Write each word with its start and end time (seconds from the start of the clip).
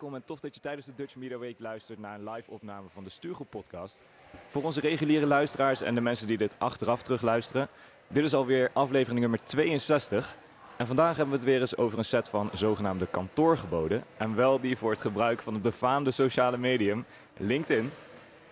Welkom 0.00 0.20
en 0.20 0.26
tof 0.26 0.40
dat 0.40 0.54
je 0.54 0.60
tijdens 0.60 0.86
de 0.86 0.92
Dutch 0.94 1.16
Media 1.16 1.38
luistert 1.58 1.98
naar 1.98 2.18
een 2.18 2.30
live 2.30 2.50
opname 2.50 2.88
van 2.88 3.04
de 3.04 3.10
Stuurgroep 3.10 3.50
podcast. 3.50 4.04
Voor 4.48 4.62
onze 4.62 4.80
reguliere 4.80 5.26
luisteraars 5.26 5.82
en 5.82 5.94
de 5.94 6.00
mensen 6.00 6.26
die 6.26 6.36
dit 6.36 6.54
achteraf 6.58 7.02
terugluisteren. 7.02 7.68
Dit 8.08 8.24
is 8.24 8.34
alweer 8.34 8.70
aflevering 8.72 9.20
nummer 9.20 9.44
62. 9.44 10.36
En 10.76 10.86
vandaag 10.86 11.16
hebben 11.16 11.34
we 11.34 11.40
het 11.40 11.50
weer 11.50 11.60
eens 11.60 11.76
over 11.76 11.98
een 11.98 12.04
set 12.04 12.28
van 12.28 12.50
zogenaamde 12.52 13.06
kantoorgeboden. 13.06 14.04
En 14.16 14.34
wel 14.34 14.60
die 14.60 14.76
voor 14.76 14.90
het 14.90 15.00
gebruik 15.00 15.42
van 15.42 15.52
het 15.52 15.62
befaamde 15.62 16.10
sociale 16.10 16.56
medium 16.56 17.04
LinkedIn. 17.36 17.90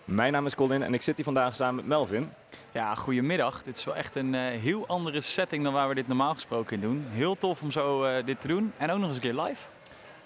Mijn 0.05 0.31
naam 0.31 0.45
is 0.45 0.55
Colin 0.55 0.83
en 0.83 0.93
ik 0.93 1.01
zit 1.01 1.15
hier 1.15 1.25
vandaag 1.25 1.55
samen 1.55 1.75
met 1.75 1.85
Melvin. 1.85 2.29
Ja, 2.71 2.95
goedemiddag. 2.95 3.63
Dit 3.63 3.75
is 3.75 3.83
wel 3.83 3.95
echt 3.95 4.15
een 4.15 4.35
eh, 4.35 4.41
heel 4.41 4.87
andere 4.87 5.21
setting 5.21 5.63
dan 5.63 5.73
waar 5.73 5.87
we 5.87 5.95
dit 5.95 6.07
normaal 6.07 6.33
gesproken 6.33 6.75
in 6.75 6.81
doen. 6.81 7.05
Heel 7.09 7.35
tof 7.35 7.61
om 7.61 7.71
zo 7.71 8.03
eh, 8.03 8.25
dit 8.25 8.41
te 8.41 8.47
doen. 8.47 8.73
En 8.77 8.91
ook 8.91 8.97
nog 8.99 9.07
eens 9.07 9.15
een 9.15 9.21
keer 9.21 9.41
live. 9.41 9.61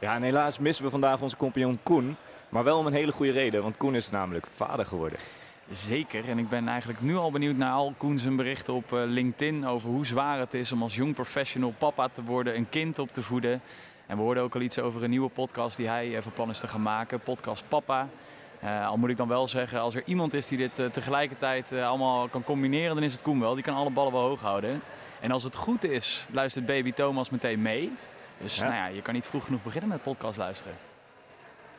Ja, 0.03 0.20
helaas 0.20 0.59
missen 0.59 0.85
we 0.85 0.91
vandaag 0.91 1.21
onze 1.21 1.38
compagnon 1.38 1.80
Koen. 1.84 2.16
Maar 2.50 2.64
wel 2.64 2.77
om 2.77 2.86
een 2.86 2.94
hele 2.94 3.11
goede 3.11 3.31
reden, 3.31 3.61
want 3.61 3.77
Koen 3.77 3.95
is 3.95 4.09
namelijk 4.09 4.47
vader 4.47 4.86
geworden. 4.86 5.19
Zeker. 5.69 6.30
En 6.30 6.38
ik 6.38 6.50
ben 6.50 6.67
eigenlijk 6.67 7.02
nu 7.02 7.16
al 7.16 7.31
benieuwd 7.31 7.55
naar 7.55 7.72
al 7.72 7.94
Koen 7.97 8.17
zijn 8.17 8.36
berichten 8.36 8.73
op 8.73 8.94
eh, 8.94 9.00
LinkedIn 9.05 9.67
over 9.67 9.89
hoe 9.89 10.05
zwaar 10.05 10.39
het 10.39 10.53
is 10.53 10.72
om 10.72 10.81
als 10.81 10.95
jong 10.95 11.14
professional 11.14 11.73
papa 11.77 12.08
te 12.08 12.23
worden, 12.23 12.55
een 12.55 12.69
kind 12.69 13.00
op 13.00 13.11
te 13.11 13.23
voeden. 13.23 13.61
En 14.05 14.17
we 14.17 14.23
hoorden 14.23 14.44
ook 14.44 14.55
al 14.55 14.61
iets 14.61 14.80
over 14.80 15.03
een 15.03 15.09
nieuwe 15.09 15.30
podcast 15.30 15.77
die 15.77 15.88
hij 15.88 16.22
van 16.22 16.33
plan 16.33 16.49
is 16.49 16.59
te 16.59 16.67
gaan 16.67 16.81
maken, 16.81 17.20
podcast 17.20 17.64
Papa. 17.67 18.08
Uh, 18.64 18.88
al 18.88 18.97
moet 18.97 19.09
ik 19.09 19.17
dan 19.17 19.27
wel 19.27 19.47
zeggen, 19.47 19.80
als 19.80 19.95
er 19.95 20.03
iemand 20.05 20.33
is 20.33 20.47
die 20.47 20.58
dit 20.58 20.94
tegelijkertijd 20.94 21.73
allemaal 21.73 22.27
kan 22.27 22.44
combineren, 22.44 22.95
dan 22.95 23.03
is 23.03 23.14
het 23.14 23.22
Koen 23.22 23.39
wel. 23.39 23.53
Die 23.53 23.64
kan 23.64 23.75
alle 23.75 23.89
ballen 23.89 24.11
wel 24.11 24.22
hoog 24.22 24.42
houden. 24.42 24.81
En 25.20 25.31
als 25.31 25.44
het 25.44 25.55
goed 25.55 25.83
is, 25.83 26.25
luistert 26.31 26.66
baby 26.66 26.92
Thomas 26.92 27.30
meteen 27.30 27.61
mee. 27.61 27.92
Dus 28.44 28.55
ja. 28.55 28.63
Nou 28.63 28.75
ja, 28.75 28.86
je 28.86 29.02
kan 29.02 29.13
niet 29.13 29.25
vroeg 29.25 29.45
genoeg 29.45 29.63
beginnen 29.63 29.89
met 29.89 30.03
podcast 30.03 30.38
luisteren. 30.38 30.75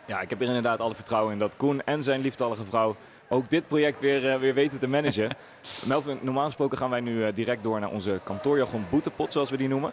Ja, 0.07 0.21
ik 0.21 0.31
heb 0.31 0.41
er 0.41 0.47
inderdaad 0.47 0.81
alle 0.81 0.95
vertrouwen 0.95 1.33
in 1.33 1.39
dat 1.39 1.57
Koen 1.57 1.85
en 1.85 2.03
zijn 2.03 2.21
lieftallige 2.21 2.65
vrouw 2.65 2.97
ook 3.29 3.51
dit 3.51 3.69
project 3.69 4.01
weer, 4.01 4.39
weer 4.39 4.55
weten 4.55 4.79
te 4.79 4.87
managen. 4.87 5.37
Melvin, 5.85 6.19
normaal 6.23 6.47
gesproken 6.47 6.79
gaan 6.79 6.91
wij 6.91 7.01
nu 7.01 7.33
direct 7.33 7.63
door 7.63 7.81
naar 7.81 7.91
onze 7.91 8.21
kantoorjargon 8.25 8.87
boetepot, 8.91 9.33
zoals 9.33 9.51
we 9.51 9.57
die 9.57 9.69
noemen. 9.69 9.93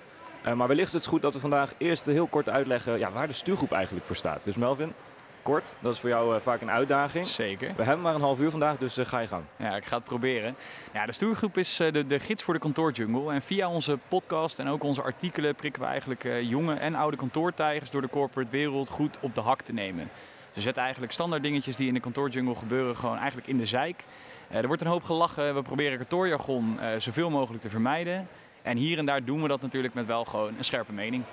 maar 0.56 0.68
wellicht 0.68 0.88
is 0.88 0.94
het 0.94 1.06
goed 1.06 1.22
dat 1.22 1.34
we 1.34 1.40
vandaag 1.40 1.74
eerst 1.78 2.06
heel 2.06 2.28
kort 2.28 2.50
uitleggen 2.50 3.00
ja, 3.00 3.12
waar 3.12 3.28
de 3.28 3.34
stuurgroep 3.34 3.72
eigenlijk 3.72 4.06
voor 4.06 4.16
staat. 4.16 4.44
Dus 4.44 4.56
Melvin, 4.56 4.94
kort. 5.42 5.76
Dat 5.80 5.94
is 5.94 6.00
voor 6.00 6.10
jou 6.10 6.36
uh, 6.36 6.42
vaak 6.42 6.62
een 6.62 6.70
uitdaging. 6.70 7.26
Zeker. 7.26 7.74
We 7.76 7.84
hebben 7.84 8.02
maar 8.02 8.16
een 8.16 8.22
half 8.22 8.40
uur 8.40 8.50
vandaag, 8.50 8.78
dus 8.78 8.98
uh, 8.98 9.06
ga 9.06 9.20
je 9.20 9.28
gang. 9.28 9.44
Ja, 9.56 9.76
ik 9.76 9.86
ga 9.86 9.96
het 9.96 10.04
proberen. 10.04 10.56
Ja, 10.94 11.06
de 11.06 11.14
stoergroep 11.14 11.58
is 11.58 11.80
uh, 11.80 11.92
de, 11.92 12.08
de, 12.08 12.20
gids 12.20 12.44
voor 12.44 12.54
de 12.54 12.60
kantoorjungle. 12.60 13.34
En 13.34 13.42
via 13.42 13.70
onze 13.70 13.98
podcast 14.08 14.60
en 14.60 14.68
ook 14.68 14.84
onze 14.84 15.02
artikelen 15.02 15.56
prikken 15.56 15.82
we 15.82 15.88
eigenlijk 15.88 16.28
jonge 16.42 16.76
en 16.76 16.96
oude 16.96 17.18
kantoortijgers 17.18 17.92
door 17.92 18.02
de 18.02 18.10
corporate 18.10 18.52
wereld 18.52 18.90
goed 18.90 19.18
op 19.22 19.36
de 19.36 19.42
hak 19.42 19.62
te 19.62 19.74
nemen. 19.74 20.10
Ze 20.54 20.62
zetten 20.62 20.84
eigenlijk 20.84 21.14
standaard 21.14 21.44
dingetjes 21.44 21.76
die 21.76 21.88
in 21.88 21.94
de 21.94 22.00
kantoorjungle 22.00 22.56
gebeuren 22.56 22.96
gewoon 22.96 23.18
eigenlijk 23.18 23.48
in 23.48 23.58
de 23.58 23.66
zijk. 23.66 24.06
er 24.50 24.68
wordt 24.68 24.82
een 24.82 24.88
hoop 24.88 25.04
gelachen. 25.04 25.56
We 25.56 25.62
proberen 25.62 25.98
kantoorjargon 25.98 26.80
zoveel 26.98 27.30
mogelijk 27.30 27.64
te 27.64 27.70
vermijden. 27.70 28.28
En 28.62 28.78
hier 28.78 28.98
en 28.98 29.06
daar 29.06 29.24
doen 29.24 29.42
we 29.42 29.48
dat 29.48 29.62
natuurlijk 29.62 29.94
met 29.94 30.06
wel 30.06 30.26
gewoon 30.26 30.58
een 30.58 30.64
scherpe 30.64 30.94
mening. 30.94 31.24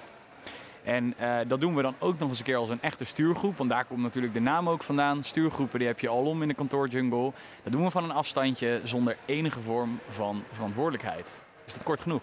En 0.88 1.15
uh, 1.21 1.38
dat 1.47 1.60
doen 1.60 1.75
we 1.75 1.82
dan 1.82 1.94
ook 1.99 2.19
nog 2.19 2.28
eens 2.28 2.38
een 2.38 2.44
keer 2.44 2.56
als 2.56 2.71
een 2.71 2.82
echte 2.82 3.04
stuurgroep. 3.04 3.56
Want 3.56 3.71
daar 3.71 3.84
komt 3.84 4.00
natuurlijk 4.00 4.34
de 4.34 4.41
naam 4.41 4.69
ook 4.69 4.82
vandaan. 4.82 5.25
Stuurgroepen 5.25 5.78
die 5.78 5.88
heb 5.88 6.00
je 6.00 6.09
alom 6.09 6.43
in 6.43 6.49
de 6.49 6.54
kantoorjungle. 6.54 7.32
Dat 7.62 7.72
doen 7.72 7.84
we 7.84 7.91
van 7.91 8.04
een 8.04 8.12
afstandje 8.12 8.81
zonder 8.84 9.16
enige 9.25 9.60
vorm 9.60 9.99
van 10.10 10.44
verantwoordelijkheid. 10.53 11.43
Is 11.65 11.72
dat 11.72 11.82
kort 11.82 12.00
genoeg? 12.00 12.22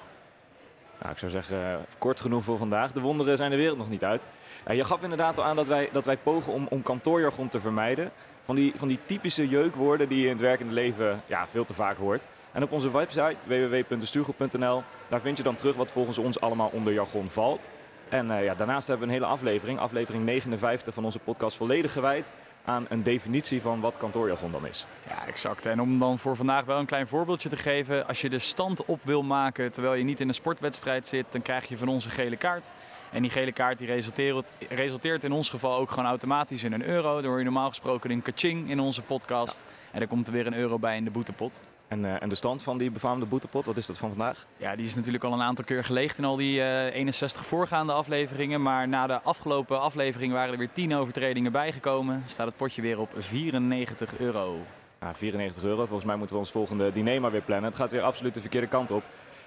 Nou, 1.00 1.12
ik 1.12 1.18
zou 1.18 1.32
zeggen, 1.32 1.58
uh, 1.58 1.76
kort 1.98 2.20
genoeg 2.20 2.44
voor 2.44 2.58
vandaag. 2.58 2.92
De 2.92 3.00
wonderen 3.00 3.38
zijn 3.38 3.52
de 3.52 3.58
wereld 3.58 3.78
nog 3.78 3.90
niet 3.90 4.04
uit. 4.04 4.26
Uh, 4.68 4.76
je 4.76 4.84
gaf 4.84 5.04
inderdaad 5.04 5.38
al 5.38 5.44
aan 5.44 5.56
dat 5.56 5.68
wij, 5.68 5.90
dat 5.92 6.06
wij 6.06 6.18
pogen 6.18 6.54
om, 6.54 6.68
om 6.70 6.82
kantoorjargon 6.82 7.48
te 7.48 7.60
vermijden. 7.60 8.12
Van 8.44 8.56
die, 8.56 8.74
van 8.76 8.88
die 8.88 9.00
typische 9.06 9.48
jeukwoorden 9.48 10.10
die 10.10 10.18
je 10.18 10.26
in 10.26 10.32
het 10.32 10.42
werkende 10.42 10.74
leven 10.74 11.22
ja, 11.26 11.48
veel 11.48 11.66
te 11.66 11.74
vaak 11.74 11.98
hoort. 11.98 12.28
En 12.52 12.64
op 12.64 12.72
onze 12.72 12.92
website 12.92 13.48
www.stuurgroep.nl, 13.48 14.84
daar 15.08 15.22
vind 15.22 15.38
je 15.38 15.44
dan 15.44 15.56
terug 15.56 15.76
wat 15.76 15.92
volgens 15.92 16.18
ons 16.18 16.40
allemaal 16.40 16.70
onder 16.74 16.94
jargon 16.94 17.30
valt. 17.30 17.70
En 18.10 18.30
uh, 18.30 18.44
ja, 18.44 18.56
daarnaast 18.56 18.88
hebben 18.88 19.08
we 19.08 19.14
een 19.14 19.20
hele 19.20 19.34
aflevering, 19.34 19.80
aflevering 19.80 20.24
59 20.24 20.94
van 20.94 21.06
onze 21.06 21.20
podcast, 21.20 21.58
volledig 21.58 21.92
gewijd 21.92 22.32
aan 22.66 22.86
een 22.90 23.04
definitie 23.04 23.62
van 23.62 23.80
wat 23.80 23.98
kantoorjargon 23.98 24.52
dan 24.52 24.68
is. 24.68 24.86
Ja, 25.08 25.28
exact. 25.28 25.66
En 25.66 25.82
om 25.82 26.00
dan 26.00 26.20
voor 26.20 26.36
vandaag 26.36 26.66
wel 26.66 26.80
een 26.80 26.86
klein 26.86 27.08
voorbeeldje 27.08 27.50
te 27.50 27.58
geven. 27.58 28.08
Als 28.08 28.22
je 28.22 28.30
de 28.30 28.40
stand 28.40 28.86
op 28.86 29.00
wil 29.04 29.24
maken 29.24 29.72
terwijl 29.72 29.94
je 29.94 30.04
niet 30.04 30.20
in 30.20 30.28
een 30.28 30.34
sportwedstrijd 30.34 31.08
zit, 31.08 31.26
dan 31.30 31.42
krijg 31.42 31.68
je 31.68 31.78
van 31.78 31.88
ons 31.88 32.06
een 32.06 32.12
gele 32.12 32.36
kaart. 32.36 32.72
En 33.12 33.22
die 33.22 33.32
gele 33.32 33.52
kaart 33.52 33.78
die 33.78 33.88
resulteert, 33.88 34.54
resulteert 34.70 35.24
in 35.24 35.32
ons 35.32 35.50
geval 35.50 35.78
ook 35.78 35.90
gewoon 35.90 36.06
automatisch 36.06 36.64
in 36.64 36.74
een 36.74 36.86
euro. 36.86 37.16
Dan 37.16 37.30
hoor 37.30 37.38
je 37.38 37.44
normaal 37.44 37.70
gesproken 37.70 38.12
een 38.12 38.22
kaching 38.22 38.70
in 38.70 38.80
onze 38.80 39.02
podcast. 39.02 39.66
Ja. 39.68 39.74
En 39.92 40.00
dan 40.00 40.08
komt 40.08 40.28
er 40.28 40.34
weer 40.34 40.48
een 40.48 40.56
euro 40.56 40.80
bij 40.80 40.98
in 40.98 41.04
de 41.04 41.12
boetepot. 41.12 41.62
En, 41.88 42.04
uh, 42.04 42.22
en, 42.22 42.30
de 42.30 42.36
stand 42.36 42.64
van 42.64 42.78
die 42.78 42.92
befaamde 42.92 43.26
boetepot, 43.26 43.66
wat 43.66 43.78
is 43.78 43.86
dat 43.86 43.98
van 43.98 44.10
vandaag? 44.10 44.46
Ja, 44.58 44.76
die 44.76 44.86
is 44.86 44.96
natuurlijk 44.96 45.24
al 45.24 45.34
een 45.34 45.42
aantal 45.42 45.66
keer 45.66 45.84
geleegd 45.84 46.18
in 46.18 46.26
al 46.26 46.36
die 46.36 46.60
uh, 46.60 46.94
61 46.94 47.46
voorgaande 47.46 47.94
afleveringen. 47.94 48.62
Maar 48.62 48.88
na 48.88 49.08
de 49.08 49.22
afgelopen 49.22 49.82
aflevering 49.82 50.34
waren 50.34 50.52
er 50.52 50.60
weer 50.60 50.74
10 50.74 50.96
overtredingen 50.96 51.52
bijgekomen. 51.52 52.24
Staat 52.26 52.48
het 52.48 52.58
potje 52.58 52.82
weer 52.82 53.00
op 53.00 53.14
94 53.20 54.18
euro. 54.18 54.58
Ja, 55.02 55.16
94 55.16 55.64
euro. 55.64 55.86
Volgens 55.86 56.06
mij 56.06 56.16
moeten 56.16 56.36
we 56.36 56.42
ons 56.42 56.52
volgende 56.52 56.92
diner 56.92 57.22
maar 57.22 57.32
weer 57.32 57.42
plannen. 57.42 57.70
Het 57.70 57.80
gaat 57.80 57.92
weer 57.92 58.02
absoluut 58.02 58.34
de 58.34 58.42
verkeerde 58.42 58.68
kant 58.68 58.92
op. 58.92 59.04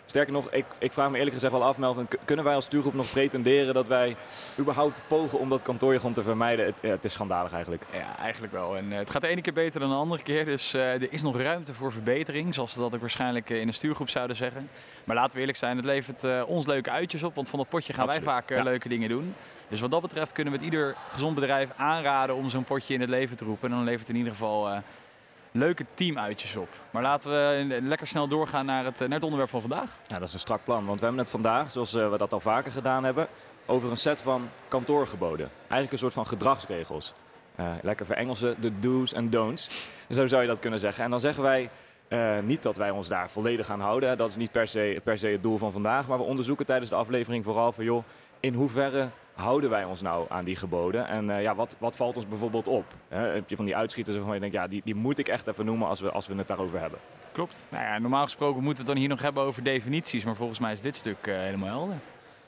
Sterker 0.09 0.33
nog, 0.33 0.51
ik, 0.51 0.65
ik 0.79 0.93
vraag 0.93 1.11
me 1.11 1.17
eerlijk 1.17 1.35
gezegd 1.35 1.53
wel 1.53 1.65
af, 1.65 1.79
Melvin, 1.79 2.09
kunnen 2.25 2.45
wij 2.45 2.55
als 2.55 2.65
stuurgroep 2.65 2.95
nog 2.95 3.11
pretenderen 3.11 3.75
dat 3.75 3.89
wij 3.89 4.17
überhaupt 4.59 5.01
pogen 5.07 5.39
om 5.39 5.49
dat 5.49 5.63
kantoorjargon 5.63 6.13
te 6.13 6.23
vermijden? 6.23 6.67
Het, 6.67 6.75
ja, 6.81 6.89
het, 6.89 7.05
is 7.05 7.13
schandalig 7.13 7.53
eigenlijk. 7.53 7.83
Ja, 7.93 8.19
eigenlijk 8.19 8.53
wel. 8.53 8.77
En 8.77 8.91
uh, 8.91 8.97
het 8.97 9.11
gaat 9.11 9.23
de 9.23 9.29
ene 9.29 9.41
keer 9.41 9.53
beter 9.53 9.81
dan 9.81 9.89
de 9.89 9.95
andere 9.95 10.23
keer, 10.23 10.45
dus 10.45 10.75
uh, 10.75 10.93
er 10.95 11.13
is 11.13 11.23
nog 11.23 11.37
ruimte 11.37 11.75
voor 11.75 11.93
verbetering, 11.93 12.55
zoals 12.55 12.75
we 12.75 12.81
dat 12.81 12.95
ook 12.95 13.01
waarschijnlijk 13.01 13.51
uh, 13.51 13.61
in 13.61 13.69
een 13.69 13.75
stuurgroep 13.75 14.09
zouden 14.09 14.37
zeggen. 14.37 14.71
Maar 15.05 15.17
laten 15.17 15.33
we 15.33 15.39
eerlijk 15.39 15.59
zijn, 15.59 15.77
het 15.77 15.85
levert 15.85 16.45
ons 16.47 16.67
leuke 16.67 16.91
uitjes 16.91 17.23
op, 17.23 17.35
want 17.35 17.49
van 17.49 17.59
dat 17.59 17.69
potje 17.69 17.93
gaan 17.93 18.05
Absoluut, 18.05 18.25
wij 18.25 18.35
vaak 18.35 18.51
ja. 18.51 18.63
leuke 18.63 18.89
dingen 18.89 19.09
doen. 19.09 19.35
Dus 19.69 19.81
wat 19.81 19.91
dat 19.91 20.03
betreft 20.03 20.33
kunnen 20.33 20.53
we 20.53 20.59
het 20.59 20.69
ieder 20.69 20.95
gezond 21.11 21.35
bedrijf 21.35 21.71
aanraden 21.77 22.37
om 22.37 22.51
zo'n 22.51 22.65
potje 22.65 22.95
in 22.95 23.01
het 23.01 23.11
leven 23.11 23.37
te 23.37 23.45
roepen. 23.45 23.71
En 23.71 23.77
dan 23.77 23.85
levert 23.85 24.01
het 24.01 24.11
in 24.11 24.17
ieder 24.17 24.33
geval 24.33 24.83
leuke 25.53 25.85
teamuitjes 25.95 26.57
op. 26.57 26.69
Maar 26.91 27.03
laten 27.03 27.31
we 27.31 27.79
lekker 27.83 28.07
snel 28.07 28.29
doorgaan 28.29 28.67
naar 28.67 28.85
het, 28.85 28.99
naar 28.99 29.11
het 29.11 29.23
onderwerp 29.23 29.51
van 29.51 29.61
vandaag. 29.61 29.99
Ja, 30.07 30.19
dat 30.19 30.29
is 30.29 30.35
een 30.35 30.41
strak 30.41 30.65
plan. 30.65 30.87
Want 30.87 30.99
we 30.99 31.05
hebben 31.05 31.23
het 31.23 31.33
vandaag, 31.33 31.71
zoals 31.71 31.93
we 31.93 32.15
dat 32.19 32.33
al 32.33 32.41
vaker 32.41 32.73
gedaan 32.73 33.05
hebben, 33.05 33.29
over 33.67 33.91
een 33.91 33.97
set 33.97 34.23
van 34.23 34.49
kantoorgeboden. 34.69 35.51
Eigenlijk 35.61 35.93
een 35.93 35.99
soort 35.99 36.13
van 36.13 36.27
gedragsregels. 36.27 37.15
Uh, 37.61 37.71
lekker 37.83 38.07
verengelsen, 38.07 38.61
de 38.61 38.79
do's 38.79 39.13
en 39.13 39.31
don'ts. 39.31 39.71
Zo 40.11 40.27
zou 40.27 40.43
je 40.43 40.49
dat 40.49 40.59
kunnen 40.59 40.81
zeggen. 40.81 41.05
En 41.05 41.11
dan 41.11 41.21
zeggen 41.21 41.43
wij 41.43 41.71
niet 42.43 42.63
dat 42.63 42.77
wij 42.77 42.91
ons 42.91 43.09
daar 43.09 43.31
volledig 43.31 43.71
aan 43.71 43.81
houden. 43.81 44.19
Dat 44.19 44.31
is 44.31 44.37
niet 44.37 44.51
per 44.53 44.69
se, 44.69 45.01
per 45.05 45.19
se 45.19 45.27
het 45.27 45.43
doel 45.43 45.59
van 45.59 45.73
vandaag. 45.73 46.09
Maar 46.09 46.19
we 46.19 46.25
onderzoeken 46.25 46.67
tijdens 46.67 46.91
de 46.91 46.97
aflevering 46.97 47.45
vooral 47.45 47.73
van, 47.73 47.85
joh, 47.85 48.05
in 48.41 48.55
hoeverre 48.55 49.09
houden 49.39 49.71
wij 49.71 49.85
ons 49.85 50.01
nou 50.01 50.27
aan 50.29 50.45
die 50.45 50.57
geboden? 50.57 51.07
En 51.07 51.29
uh, 51.29 51.43
ja, 51.43 51.55
wat, 51.55 51.77
wat 51.79 51.97
valt 51.97 52.17
ons 52.17 52.29
bijvoorbeeld 52.29 52.69
op? 52.69 52.85
He, 53.09 53.19
heb 53.19 53.49
je 53.49 53.57
van 53.57 53.65
die 53.65 53.77
uitschieters 53.77 54.17
waarvan 54.17 54.35
je 54.35 54.41
denkt, 54.41 54.55
ja, 54.55 54.69
die, 54.69 54.83
die 54.85 54.95
moet 54.95 55.19
ik 55.19 55.29
echt 55.29 55.47
even 55.47 55.65
noemen 55.65 55.89
als 55.89 56.01
we, 56.01 56.11
als 56.11 56.27
we 56.27 56.35
het 56.35 56.49
daarover 56.49 56.81
hebben? 56.81 56.99
Klopt. 57.33 57.67
Nou 57.71 57.85
ja, 57.85 57.99
normaal 57.99 58.23
gesproken 58.23 58.63
moeten 58.63 58.85
we 58.85 58.91
het 58.91 58.93
dan 58.93 58.97
hier 58.97 59.09
nog 59.09 59.23
hebben 59.23 59.43
over 59.43 59.63
definities, 59.63 60.25
maar 60.25 60.37
volgens 60.37 60.59
mij 60.59 60.73
is 60.73 60.81
dit 60.81 60.97
stuk 60.97 61.27
uh, 61.27 61.39
helemaal 61.39 61.69
helder. 61.69 61.97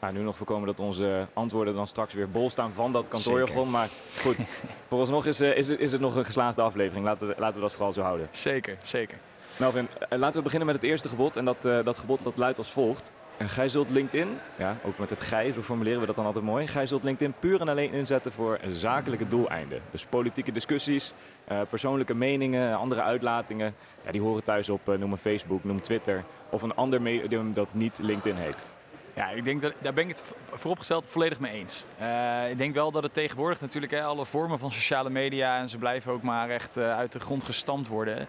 Nou, 0.01 0.13
nu 0.13 0.23
nog 0.23 0.37
voorkomen 0.37 0.67
dat 0.67 0.81
onze 0.81 1.27
antwoorden 1.33 1.75
dan 1.75 1.87
straks 1.87 2.15
weer 2.15 2.31
bol 2.31 2.51
staan 2.51 2.73
van 2.73 2.93
dat 2.93 3.09
kantoorjargon. 3.09 3.71
Maar 3.71 3.89
goed, 4.21 4.37
vooralsnog 4.89 5.27
is, 5.27 5.41
uh, 5.41 5.57
is, 5.57 5.69
het, 5.69 5.79
is 5.81 5.93
het 5.93 6.01
nog 6.01 6.15
een 6.15 6.25
geslaagde 6.25 6.63
aflevering. 6.63 7.05
Laten 7.05 7.27
we, 7.27 7.35
laten 7.39 7.55
we 7.55 7.61
dat 7.61 7.73
vooral 7.73 7.93
zo 7.93 8.03
houden. 8.03 8.29
Zeker, 8.31 8.79
zeker. 8.83 9.19
Melvin, 9.57 9.89
laten 10.09 10.37
we 10.37 10.43
beginnen 10.43 10.67
met 10.67 10.77
het 10.77 10.85
eerste 10.85 11.09
gebod. 11.09 11.37
En 11.37 11.45
dat, 11.45 11.63
dat 11.63 11.99
gebod 11.99 12.21
dat 12.23 12.37
luidt 12.37 12.59
als 12.59 12.71
volgt. 12.71 13.13
En 13.41 13.49
gij 13.49 13.69
zult 13.69 13.91
LinkedIn, 13.91 14.39
ja, 14.57 14.77
ook 14.85 14.99
met 14.99 15.11
het 15.11 15.23
gij, 15.23 15.53
zo 15.53 15.63
formuleren 15.63 16.01
we 16.01 16.07
dat 16.07 16.17
dan 16.17 16.25
altijd 16.27 16.45
mooi. 16.45 16.67
Gij 16.67 16.87
zult 16.87 17.03
LinkedIn 17.03 17.35
puur 17.39 17.61
en 17.61 17.69
alleen 17.69 17.93
inzetten 17.93 18.33
voor 18.33 18.59
zakelijke 18.71 19.29
doeleinden. 19.29 19.81
Dus 19.91 20.05
politieke 20.05 20.53
discussies, 20.53 21.13
uh, 21.53 21.61
persoonlijke 21.71 22.15
meningen, 22.15 22.77
andere 22.77 23.03
uitlatingen. 23.03 23.75
Ja, 24.05 24.11
die 24.13 24.21
horen 24.21 24.43
thuis 24.45 24.69
op, 24.69 24.89
uh, 24.89 24.99
noem 24.99 25.13
een 25.13 25.19
Facebook, 25.19 25.65
noem 25.65 25.81
Twitter. 25.83 26.25
Of 26.51 26.63
een 26.63 26.75
ander 26.75 27.03
medium 27.03 27.53
dat 27.53 27.75
niet 27.75 27.99
LinkedIn 28.03 28.37
heet. 28.37 28.65
Ja, 29.15 29.29
ik 29.31 29.45
denk 29.45 29.63
dat 29.63 29.73
daar 29.79 29.95
ben 29.95 30.05
ik 30.09 30.11
het 30.17 30.21
vo- 30.27 30.57
vooropgesteld 30.57 31.07
volledig 31.09 31.41
mee 31.41 31.53
eens. 31.53 31.85
Eh, 31.99 32.51
ik 32.51 32.59
denk 32.59 32.75
wel 32.75 32.91
dat 32.91 33.03
het 33.03 33.15
tegenwoordig 33.15 33.61
natuurlijk 33.61 33.95
alle 34.01 34.27
vormen 34.27 34.59
van 34.59 34.73
sociale 34.73 35.11
media 35.11 35.59
en 35.59 35.69
ze 35.69 35.79
blijven 35.79 36.13
ook 36.13 36.23
maar 36.23 36.49
echt 36.49 36.77
eh, 36.77 36.97
uit 36.97 37.13
de 37.13 37.21
grond 37.21 37.45
gestampt 37.45 37.89
worden. 37.89 38.27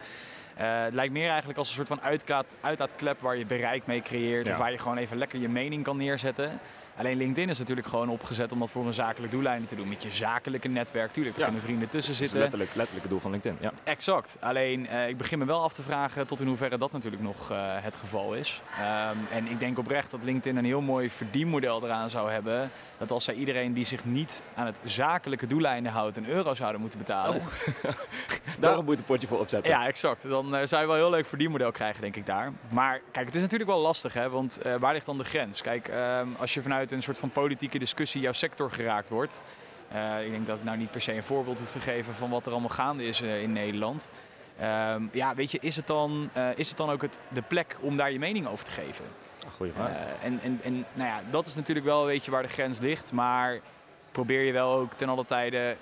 Eh, 0.56 0.84
het 0.84 0.94
lijkt 0.94 1.14
meer 1.14 1.30
eigenlijk 1.30 1.58
als 1.60 1.68
een 1.70 1.76
soort 1.76 1.88
van 1.88 2.02
uitlaat, 2.02 2.56
uitlaatklep 2.62 3.20
waar 3.22 3.38
je 3.38 3.46
bereik 3.46 3.86
mee 3.86 4.02
creëert 4.02 4.46
Ja. 4.46 4.52
of 4.52 4.58
waar 4.58 4.72
je 4.72 4.78
gewoon 4.78 4.98
even 4.98 5.18
lekker 5.18 5.40
je 5.40 5.50
mening 5.50 5.84
kan 5.84 5.98
neerzetten. 5.98 6.60
Alleen 7.02 7.18
LinkedIn 7.18 7.50
is 7.50 7.60
natuurlijk 7.60 7.88
gewoon 7.88 8.10
opgezet 8.10 8.52
om 8.52 8.60
dat 8.60 8.72
voor 8.72 8.88
een 8.88 8.94
zakelijk 8.94 9.32
doeleinde 9.32 9.68
te 9.68 9.76
doen. 9.76 9.88
Met 9.88 10.04
je 10.04 10.12
zakelijke 10.12 10.68
netwerk, 10.68 11.12
tuurlijk, 11.12 11.36
er 11.36 11.42
Ja. 11.42 11.48
kunnen 11.48 11.64
vrienden 11.64 11.90
tussen 11.90 12.14
Dat 12.14 12.22
is 12.22 12.28
zitten. 12.28 12.40
letterlijk, 12.40 12.70
letterlijk 12.76 13.02
het 13.02 13.12
doel 13.12 13.20
van 13.22 13.32
LinkedIn. 13.32 13.58
Ja. 13.62 13.72
Exact. 13.84 14.38
Alleen 14.40 14.88
eh, 14.88 15.08
ik 15.08 15.18
begin 15.18 15.40
me 15.40 15.46
wel 15.46 15.64
af 15.64 15.74
te 15.74 15.82
vragen 15.82 16.28
tot 16.28 16.40
in 16.40 16.48
hoeverre 16.48 16.78
dat 16.78 16.92
natuurlijk 16.92 17.22
nog 17.22 17.52
eh, 17.52 17.58
het 17.70 17.96
geval 17.96 18.34
is. 18.34 18.62
Ehm, 18.80 19.18
en 19.32 19.48
ik 19.48 19.60
denk 19.60 19.78
oprecht 19.78 20.12
dat 20.12 20.20
LinkedIn 20.24 20.58
een 20.58 20.66
heel 20.66 20.82
mooi 20.82 21.10
verdienmodel 21.10 21.84
eraan 21.84 22.10
zou 22.10 22.32
hebben. 22.32 22.72
Dat 22.98 23.12
als 23.12 23.24
zij 23.24 23.34
iedereen 23.34 23.74
die 23.74 23.86
zich 23.86 24.06
niet 24.06 24.46
aan 24.56 24.66
het 24.66 24.78
zakelijke 24.84 25.48
doeleinde 25.48 25.90
houdt 25.90 26.18
een 26.18 26.28
euro 26.30 26.56
zouden 26.56 26.82
moeten 26.82 27.00
betalen. 27.00 27.42
Daarom 28.60 28.84
moet 28.86 28.94
je 28.94 28.98
het 29.00 29.06
potje 29.10 29.28
voor 29.28 29.40
opzetten. 29.40 29.72
Ja, 29.72 29.88
exact. 29.88 30.30
Dan 30.30 30.56
eh, 30.56 30.66
zou 30.66 30.82
je 30.82 30.88
wel 30.88 30.96
een 30.96 31.02
heel 31.02 31.12
leuk 31.12 31.26
verdienmodel 31.26 31.72
krijgen, 31.72 32.02
denk 32.02 32.16
ik 32.16 32.26
daar. 32.26 32.52
Maar 32.70 33.02
kijk, 33.12 33.26
het 33.26 33.36
is 33.36 33.42
natuurlijk 33.42 33.70
wel 33.70 33.80
lastig, 33.80 34.14
hè? 34.14 34.30
want 34.30 34.60
waar 34.80 34.94
ligt 34.94 35.06
dan 35.06 35.18
de 35.18 35.24
grens? 35.24 35.62
Kijk, 35.62 35.88
ehm, 35.88 36.28
als 36.38 36.54
je 36.54 36.62
vanuit 36.62 36.91
een 36.92 37.04
soort 37.04 37.20
van 37.20 37.30
politieke 37.32 37.80
discussie 37.80 38.22
jouw 38.22 38.32
sector 38.32 38.72
geraakt 38.72 39.10
wordt. 39.10 39.44
eh, 39.92 40.26
ik 40.26 40.32
denk 40.32 40.48
dat 40.48 40.58
ik 40.58 40.64
nou 40.64 40.78
niet 40.78 40.92
per 40.92 41.02
se 41.02 41.14
een 41.14 41.24
voorbeeld 41.24 41.60
hoef 41.60 41.72
te 41.72 41.80
geven 41.80 42.14
van 42.14 42.30
wat 42.30 42.46
er 42.46 42.52
allemaal 42.52 42.70
gaande 42.70 43.04
is 43.04 43.22
eh, 43.22 43.42
in 43.42 43.52
Nederland. 43.54 44.12
Ehm, 44.60 45.04
ja, 45.12 45.36
weet 45.36 45.52
je, 45.52 45.58
is 45.62 45.76
het 45.76 45.88
dan, 45.88 46.30
eh, 46.34 46.50
is 46.56 46.68
het 46.68 46.78
dan 46.78 46.90
ook 46.90 47.02
het, 47.02 47.20
de 47.28 47.42
plek 47.42 47.78
om 47.80 47.98
daar 47.98 48.12
je 48.12 48.20
mening 48.20 48.48
over 48.48 48.66
te 48.66 48.72
geven? 48.72 49.06
Goeie 49.56 49.74
vraag. 49.74 49.92
En 50.24 50.40
en, 50.44 50.60
en 50.64 50.86
nou 50.94 51.10
ja, 51.10 51.22
dat 51.30 51.48
is 51.48 51.56
natuurlijk 51.56 51.86
wel 51.86 52.06
weet 52.06 52.26
je 52.26 52.32
waar 52.32 52.42
de 52.42 52.48
grens 52.48 52.80
ligt. 52.80 53.12
Maar 53.12 53.60
probeer 54.12 54.42
je 54.42 54.52
wel 54.52 54.74
ook 54.74 54.94
ten 54.94 55.10
alle 55.10 55.26
tijde. 55.26 55.76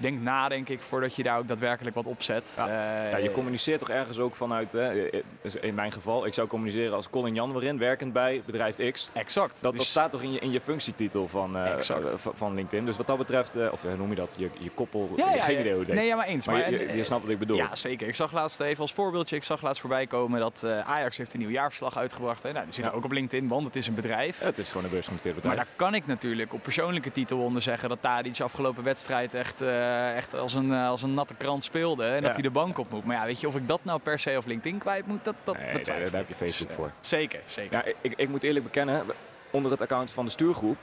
Eh, 0.00 0.06
Denk 0.10 0.20
na, 0.22 0.48
denk 0.48 0.68
ik, 0.68 0.82
voordat 0.82 1.14
je 1.16 1.22
daar 1.22 1.38
ook 1.38 1.48
daadwerkelijk 1.48 1.94
wat 1.96 2.06
op 2.06 2.22
zet. 2.22 2.52
Ja. 2.56 2.66
Eh, 2.68 3.10
Ja, 3.10 3.16
je 3.16 3.30
communiceert 3.32 3.78
toch 3.78 3.90
ergens 3.90 4.18
ook 4.18 4.36
vanuit, 4.36 4.72
hè, 4.72 5.08
eh, 5.08 5.22
dus 5.42 5.56
in 5.56 5.74
mijn 5.74 5.92
geval, 5.92 6.26
ik 6.26 6.34
zou 6.34 6.48
communiceren 6.48 6.94
als 6.94 7.10
Colin 7.10 7.34
Janwerin, 7.34 7.78
werkend 7.78 8.12
bij 8.12 8.42
bedrijf 8.46 8.76
X. 8.92 9.08
Exact. 9.12 9.52
Dat, 9.52 9.62
dat 9.62 9.72
Dus- 9.80 9.88
staat 9.88 10.10
toch 10.10 10.22
in 10.22 10.32
je, 10.32 10.38
in 10.38 10.50
je 10.50 10.60
functietitel 10.60 11.28
van, 11.28 11.56
eh, 11.56 11.72
eh, 11.90 12.04
van- 12.34 12.54
LinkedIn. 12.54 12.84
Dus 12.86 12.96
wat 12.96 13.06
dat 13.06 13.18
betreft, 13.18 13.54
eh, 13.54 13.72
of 13.72 13.82
eh, 13.84 13.88
hoe 13.88 13.98
noem 13.98 14.08
je 14.08 14.14
dat, 14.14 14.34
je, 14.38 14.50
je 14.58 14.70
koppel, 14.70 15.10
ja, 15.16 15.34
ja, 15.34 15.40
geen 15.40 15.54
ja. 15.54 15.60
idee 15.60 15.74
hoe. 15.74 15.84
Nee, 15.86 16.06
ja, 16.06 16.16
maar 16.16 16.26
eens. 16.26 16.46
maar 16.46 16.54
maar 16.54 16.70
je, 16.70 16.76
en, 16.78 16.86
je, 16.86 16.92
je 16.92 16.98
eh, 17.00 17.04
snapt 17.06 17.22
wat 17.22 17.30
ik 17.30 17.38
bedoel. 17.38 17.56
Ja, 17.56 17.76
zeker. 17.76 18.08
Ik 18.08 18.14
zag 18.14 18.32
laatst 18.32 18.60
even 18.60 18.80
als 18.82 18.92
voorbeeldje, 18.92 19.36
ik 19.36 19.44
zag 19.44 19.62
laatst 19.62 19.80
voorbij 19.80 20.06
komen 20.06 20.40
dat 20.40 20.62
eh, 20.62 20.88
Ajax 20.90 21.16
heeft 21.16 21.32
een 21.32 21.38
nieuw 21.40 21.48
jaarverslag 21.50 21.96
uitgebracht. 21.96 22.42
Hè. 22.42 22.52
Nou, 22.52 22.64
die 22.64 22.74
zit 22.74 22.92
ook 22.92 23.04
op 23.04 23.12
LinkedIn, 23.12 23.48
want 23.48 23.66
het 23.66 23.76
is 23.76 23.86
een 23.86 23.94
bedrijf. 23.94 24.38
Het 24.38 24.58
is 24.58 24.68
gewoon 24.68 24.84
een 24.84 24.90
beursgenoteerd 24.90 25.34
Maar 25.34 25.42
bedrijf. 25.44 25.66
daar 25.68 25.76
kan 25.76 25.94
ik 25.94 26.06
natuurlijk 26.06 26.52
op 26.52 26.62
persoonlijke 26.62 27.12
titel 27.12 27.38
onder 27.38 27.62
zeggen 27.62 27.88
dat 27.88 27.98
Tadic 28.00 28.40
afgelopen 28.40 28.84
wedstrijd 28.84 29.34
echt, 29.34 29.60
eh, 29.90 30.16
echt 30.16 30.34
als, 30.34 30.54
een, 30.54 30.72
eh, 30.72 30.88
als 30.88 31.02
een 31.02 31.14
natte 31.14 31.34
krant 31.34 31.64
speelde. 31.64 32.04
En 32.04 32.22
dat 32.22 32.32
hij 32.32 32.42
de 32.42 32.50
bank 32.50 32.78
op 32.78 32.90
moet. 32.90 33.04
Maar 33.04 33.16
ja, 33.16 33.24
weet 33.24 33.40
je, 33.40 33.48
of 33.48 33.54
ik 33.54 33.68
dat 33.68 33.80
nou 33.82 34.00
per 34.00 34.18
se 34.18 34.36
op 34.36 34.46
LinkedIn 34.46 34.78
kwijt 34.78 35.06
moet, 35.06 35.24
dat, 35.24 35.34
dat 35.44 35.56
Nee, 35.58 35.82
daar- 35.84 36.00
heb 36.00 36.28
je 36.28 36.34
Facebook 36.34 36.66
Dus, 36.66 36.76
voor. 36.76 36.86
eh, 36.86 36.92
Zeker, 37.00 37.40
zeker. 37.46 37.86
Ja, 37.86 37.92
ik, 38.00 38.12
ik 38.16 38.28
moet 38.28 38.42
eerlijk 38.42 38.64
bekennen, 38.64 39.04
onder 39.50 39.70
het 39.70 39.80
account 39.80 40.10
van 40.10 40.24
de 40.24 40.30
stuurgroep 40.30 40.76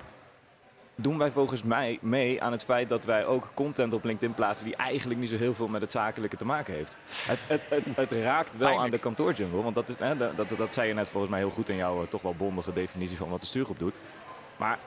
doen 0.99 1.17
wij 1.17 1.31
volgens 1.31 1.63
mij 1.63 1.97
mee 2.01 2.41
aan 2.43 2.51
het 2.51 2.63
feit 2.63 2.89
dat 2.89 3.05
wij 3.05 3.25
ook 3.25 3.51
content 3.53 3.93
op 3.93 4.03
LinkedIn 4.03 4.35
plaatsen 4.35 4.65
die 4.65 4.75
eigenlijk 4.75 5.19
niet 5.19 5.29
zo 5.29 5.37
heel 5.37 5.53
veel 5.55 5.67
met 5.67 5.81
het 5.81 5.91
zakelijke 5.91 6.37
te 6.37 6.45
maken 6.45 6.73
heeft. 6.73 6.99
Het, 7.27 7.39
het, 7.47 7.65
het, 7.69 7.95
het 7.95 8.11
raakt 8.11 8.57
wel 8.57 8.79
aan 8.79 8.89
de 8.89 8.97
kantoorjungle, 8.97 9.61
want 9.61 9.75
dat, 9.75 9.89
is, 9.89 9.95
hè, 9.99 10.17
dat, 10.17 10.37
dat, 10.37 10.49
dat 10.57 10.73
zei 10.73 10.87
je 10.87 10.93
net 10.93 11.09
volgens 11.09 11.31
mij 11.31 11.39
heel 11.41 11.49
goed 11.49 11.69
in 11.69 11.75
jouw 11.75 12.07
toch 12.07 12.21
wel 12.21 12.35
bondige 12.35 12.73
definitie 12.73 13.17
van 13.17 13.29
wat 13.29 13.39
de 13.39 13.45
stuurgroep 13.45 13.79
doet. 13.79 13.95
Maar 14.57 14.77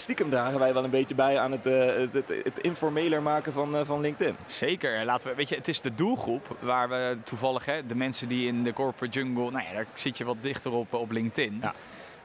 stiekem 0.00 0.30
dragen 0.30 0.58
wij 0.58 0.74
wel 0.74 0.84
een 0.84 0.90
beetje 0.90 1.14
bij 1.14 1.38
aan 1.38 1.52
het, 1.52 1.66
eh, 1.66 1.86
het, 1.86 2.12
het, 2.12 2.28
het 2.44 2.58
informeler 2.58 3.22
maken 3.22 3.52
van, 3.52 3.76
eh, 3.76 3.80
van 3.84 4.00
LinkedIn. 4.00 4.36
Zeker. 4.46 5.04
Laten 5.04 5.28
we, 5.28 5.34
weet 5.34 5.48
je, 5.48 5.54
het 5.54 5.68
is 5.68 5.80
de 5.80 5.94
doelgroep 5.94 6.56
waar 6.60 6.88
we 6.88 7.16
toevallig, 7.22 7.64
hè, 7.64 7.86
de 7.86 7.94
mensen 7.94 8.28
die 8.28 8.46
in 8.46 8.62
de 8.62 8.72
corporate 8.72 9.18
jungle, 9.18 9.50
nou 9.50 9.64
ja, 9.64 9.72
daar 9.72 9.86
zit 9.94 10.18
je 10.18 10.24
wat 10.24 10.36
dichter 10.40 10.72
op, 10.72 10.94
op 10.94 11.10
LinkedIn. 11.10 11.58
Ja. 11.62 11.74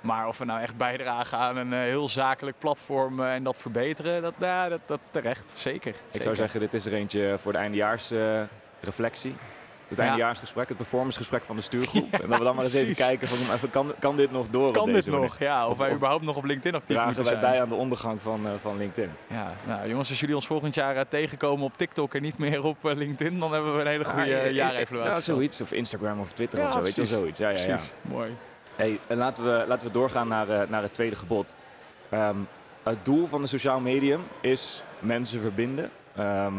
Maar 0.01 0.27
of 0.27 0.37
we 0.37 0.45
nou 0.45 0.61
echt 0.61 0.77
bijdragen 0.77 1.37
aan 1.37 1.57
een 1.57 1.73
eh, 1.73 1.79
heel 1.79 2.09
zakelijk 2.09 2.57
platform 2.59 3.23
en 3.23 3.43
dat 3.43 3.59
verbeteren, 3.59 4.21
dat, 4.21 4.33
ja, 4.39 4.69
dat, 4.69 4.81
dat 4.85 4.99
terecht. 5.11 5.49
Zeker. 5.49 5.95
Ik 6.11 6.21
zou 6.21 6.35
zeggen, 6.35 6.59
dit 6.59 6.73
is 6.73 6.85
er 6.85 6.93
eentje 6.93 7.35
voor 7.39 7.51
de 7.51 7.57
eindejaarsreflectie. 7.57 8.49
reflectie. 8.81 9.35
Het 9.95 10.03
Ja. 10.05 10.09
eindejaarsgesprek, 10.11 10.67
het 10.67 10.77
performancegesprek 10.77 11.43
van 11.45 11.55
de 11.55 11.61
stuurgroep. 11.61 12.13
En 12.23 12.29
dat 12.29 12.37
we 12.37 12.43
dan 12.43 12.55
maar 12.55 12.63
eens 12.63 12.73
even 12.73 12.95
kijken 12.95 13.27
van, 13.27 13.53
even, 13.55 13.69
kan, 13.69 13.93
kan 13.99 14.15
dit 14.15 14.31
nog 14.31 14.47
door 14.49 14.71
Kan 14.73 14.91
dit 14.91 15.05
manier? 15.05 15.21
nog? 15.21 15.39
Ja, 15.39 15.65
of, 15.65 15.71
Of- 15.71 15.77
wij 15.77 15.89
of- 15.89 15.95
überhaupt 15.95 16.23
nog 16.23 16.35
op 16.35 16.43
LinkedIn 16.43 16.75
actief 16.75 16.95
Dragen 16.95 17.15
moeten 17.15 17.33
wij 17.33 17.41
bij 17.51 17.61
aan 17.61 17.69
de 17.69 17.75
ondergang 17.75 18.21
van, 18.21 18.45
eh, 18.45 18.51
van 18.61 18.77
LinkedIn? 18.77 19.09
Ja, 19.27 19.53
nou 19.67 19.89
jongens, 19.89 20.09
als 20.09 20.19
jullie 20.19 20.35
ons 20.35 20.47
volgend 20.47 20.75
jaar 20.75 20.95
eh, 20.95 21.01
tegenkomen 21.09 21.65
op 21.65 21.77
TikTok 21.77 22.13
en 22.13 22.21
niet 22.21 22.37
meer 22.37 22.63
op 22.63 22.85
eh, 22.85 22.95
LinkedIn, 22.95 23.39
dan 23.39 23.53
hebben 23.53 23.75
we 23.75 23.81
een 23.81 23.87
hele 23.87 24.05
goede 24.05 24.21
Ah, 24.35 24.45
eh, 24.45 24.51
jaarevaluatie. 24.51 25.13
Ja, 25.13 25.19
zoiets. 25.21 25.61
Of 25.61 25.71
Instagram 25.71 26.19
of 26.19 26.31
Twitter 26.33 26.65
of 26.67 26.73
zo. 26.73 26.81
Weet 26.81 26.95
je 26.95 27.05
zoiets. 27.05 27.39
Ja, 27.39 27.49
ja, 27.49 27.57
ja. 27.59 27.65
Precies. 27.65 27.93
Mooi. 28.01 28.35
Hey, 28.75 28.99
en 29.07 29.17
laten, 29.17 29.43
we, 29.43 29.65
laten 29.67 29.87
we 29.87 29.93
doorgaan 29.93 30.27
naar, 30.27 30.47
naar 30.69 30.81
het 30.81 30.93
tweede 30.93 31.15
gebod. 31.15 31.55
Ehm, 32.09 32.35
het 32.83 33.05
doel 33.05 33.27
van 33.27 33.41
een 33.41 33.47
sociaal 33.47 33.79
medium 33.79 34.21
is 34.41 34.83
mensen 34.99 35.41
verbinden. 35.41 35.89
Ehm, 36.15 36.53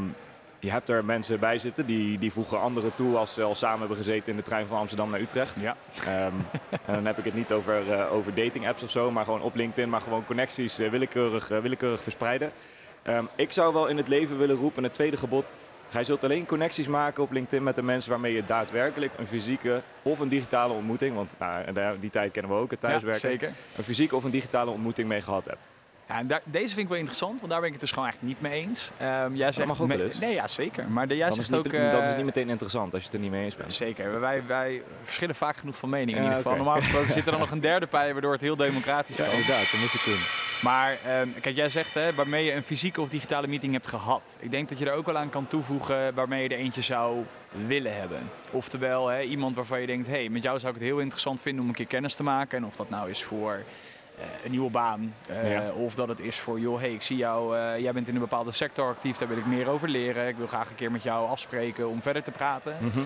je 0.65 0.71
hebt 0.71 0.89
er 0.89 1.05
mensen 1.05 1.41
bij 1.41 1.59
zitten 1.59 1.87
die, 1.87 2.19
die 2.19 2.33
voegen 2.33 2.61
anderen 2.61 2.95
toe 2.95 3.17
als 3.17 3.35
ze 3.35 3.43
al 3.43 3.55
samen 3.55 3.79
hebben 3.79 3.97
gezeten 3.97 4.31
in 4.31 4.37
de 4.37 4.43
trein 4.43 4.67
van 4.67 4.79
Amsterdam 4.79 5.11
naar 5.11 5.21
Utrecht. 5.21 5.57
Ja. 5.61 5.77
Ehm, 6.07 6.33
en 6.71 6.95
dan 6.95 7.07
heb 7.07 7.19
ik 7.19 7.25
het 7.25 7.35
niet 7.35 7.53
over, 7.53 7.93
eh, 7.93 8.13
over 8.13 8.35
dating 8.35 8.69
apps 8.69 8.83
of 8.83 8.91
zo, 8.91 9.11
maar 9.11 9.25
gewoon 9.25 9.43
op 9.43 9.55
LinkedIn, 9.55 9.89
maar 9.89 10.01
gewoon 10.01 10.25
connecties 10.25 10.79
eh, 10.79 10.91
willekeurig, 10.91 11.51
eh, 11.51 11.59
willekeurig 11.59 12.03
verspreiden. 12.03 12.53
Ehm, 13.03 13.25
ik 13.37 13.53
zou 13.53 13.73
wel 13.73 13.87
in 13.87 13.97
het 13.97 14.09
leven 14.09 14.39
willen 14.39 14.57
roepen, 14.57 14.83
het 14.83 14.93
tweede 14.93 15.17
gebod. 15.17 15.53
Gij 15.91 16.05
zult 16.05 16.25
alleen 16.25 16.47
connecties 16.47 16.87
maken 16.87 17.23
op 17.23 17.33
LinkedIn 17.33 17.63
met 17.63 17.75
de 17.75 17.83
mensen 17.83 18.11
waarmee 18.11 18.35
je 18.35 18.47
daadwerkelijk 18.47 19.13
een 19.19 19.27
fysieke 19.27 19.83
of 20.03 20.19
een 20.19 20.29
digitale 20.29 20.73
ontmoeting, 20.73 21.15
want 21.15 21.35
nou, 21.39 21.99
die 22.01 22.11
tijd 22.11 22.33
kennen 22.33 22.53
we 22.53 22.59
ook, 22.59 22.71
het 22.71 22.81
Ja, 22.83 22.89
thuiswerken, 22.89 23.21
zeker. 23.21 23.53
een 23.77 23.85
fysieke 23.85 24.17
of 24.17 24.25
een 24.25 24.31
digitale 24.31 24.71
ontmoeting 24.71 25.09
mee 25.09 25.23
gehad 25.23 25.45
hebt. 25.45 25.69
Ja, 26.09 26.19
en 26.19 26.27
daar, 26.27 26.41
deze 26.45 26.67
vind 26.67 26.79
ik 26.79 26.89
wel 26.89 26.97
interessant, 26.97 27.39
want 27.39 27.51
daar 27.51 27.59
ben 27.61 27.67
ik 27.67 27.73
het 27.75 27.81
dus 27.83 27.91
gewoon 27.93 28.05
eigenlijk 28.05 28.41
niet 28.41 28.51
mee 28.51 28.63
eens. 28.67 28.91
Ehm, 28.99 29.35
jij 29.35 29.53
zegt 29.53 29.69
mag 29.69 29.81
ook 29.81 29.89
me- 29.89 29.97
wel 29.97 30.07
eens. 30.07 30.19
Nee, 30.19 30.35
ja, 30.35 30.49
zeker. 30.49 30.89
Maar 30.89 31.09
de, 31.09 31.17
jij 31.17 31.29
Dan 31.29 31.39
is, 31.39 31.47
zegt 31.47 31.65
het 31.65 31.75
ook... 31.75 31.81
niet, 31.81 31.91
dan 31.91 31.99
is 31.99 32.03
eh, 32.03 32.07
het 32.07 32.17
niet 32.17 32.25
meteen 32.27 32.49
interessant 32.49 32.93
als 32.93 33.03
je 33.03 33.07
het 33.09 33.17
er 33.17 33.23
niet 33.23 33.31
mee 33.31 33.45
eens 33.45 33.57
bent. 33.57 33.75
Zeker. 33.75 34.21
Wij, 34.21 34.43
wij 34.47 34.83
verschillen 35.03 35.35
vaak 35.35 35.57
genoeg 35.57 35.77
van 35.77 35.89
mening 35.89 36.11
in 36.11 36.17
Ja, 36.17 36.23
ieder 36.23 36.37
geval. 36.37 36.57
Normaal 36.57 36.77
gesproken 36.81 37.13
zit 37.19 37.25
er 37.25 37.31
dan 37.31 37.41
nog 37.41 37.51
een 37.51 37.61
derde 37.61 37.87
bij, 37.91 38.13
waardoor 38.13 38.33
het 38.33 38.41
heel 38.41 38.57
democratisch 38.57 39.17
Ja, 39.17 39.25
kan. 39.25 39.33
inderdaad, 39.35 39.71
dat 39.71 39.81
moest 39.81 39.95
ik 39.95 40.03
doen. 40.05 40.21
Maar 40.63 40.99
ehm, 41.07 41.29
kijk, 41.41 41.57
jij 41.57 41.69
zegt 41.69 41.95
hè, 41.95 42.15
waarmee 42.15 42.45
je 42.45 42.53
een 42.55 42.63
fysieke 42.63 43.01
of 43.01 43.09
digitale 43.09 43.47
meeting 43.47 43.73
hebt 43.73 43.87
gehad. 43.87 44.37
Ik 44.41 44.51
denk 44.51 44.69
dat 44.69 44.79
je 44.79 44.87
er 44.87 44.93
ook 44.97 45.07
wel 45.07 45.17
aan 45.19 45.31
kan 45.31 45.47
toevoegen 45.47 46.15
waarmee 46.15 46.43
je 46.43 46.49
er 46.49 46.59
eentje 46.59 46.83
zou 46.83 47.25
willen 47.67 47.97
hebben. 47.97 48.31
Oftewel, 48.51 49.09
hè, 49.09 49.23
iemand 49.23 49.57
waarvan 49.57 49.81
je 49.81 49.87
denkt, 49.87 50.07
hey, 50.07 50.29
met 50.29 50.43
jou 50.43 50.59
zou 50.59 50.73
ik 50.75 50.79
het 50.81 50.89
heel 50.89 50.99
interessant 50.99 51.41
vinden 51.41 51.63
om 51.63 51.69
een 51.69 51.75
keer 51.75 51.87
kennis 51.87 52.15
te 52.15 52.23
maken. 52.23 52.59
En 52.59 52.65
of 52.65 52.77
dat 52.77 52.89
nou 52.91 53.11
is 53.11 53.23
voor 53.23 53.63
een 54.45 54.51
nieuwe 54.51 54.71
baan. 54.71 55.15
eh, 55.29 55.53
Ja. 55.53 55.71
Of 55.73 55.95
dat 55.95 56.09
het 56.09 56.21
is 56.21 56.41
voor, 56.41 56.61
joh, 56.61 56.81
hey, 56.81 56.93
ik 56.93 57.03
zie 57.03 57.17
jou, 57.17 57.57
eh, 57.57 57.79
jij 57.79 57.93
bent 57.93 58.09
in 58.09 58.15
een 58.15 58.21
bepaalde 58.21 58.53
sector 58.53 58.89
actief, 58.89 59.17
daar 59.17 59.29
wil 59.29 59.37
ik 59.37 59.47
meer 59.47 59.69
over 59.69 59.89
leren. 59.89 60.29
Ik 60.29 60.37
wil 60.37 60.47
graag 60.47 60.69
een 60.69 60.75
keer 60.75 60.93
met 60.93 61.03
jou 61.03 61.29
afspreken 61.29 61.89
om 61.89 62.03
verder 62.03 62.23
te 62.23 62.31
praten. 62.31 62.77
Mhm. 62.81 63.01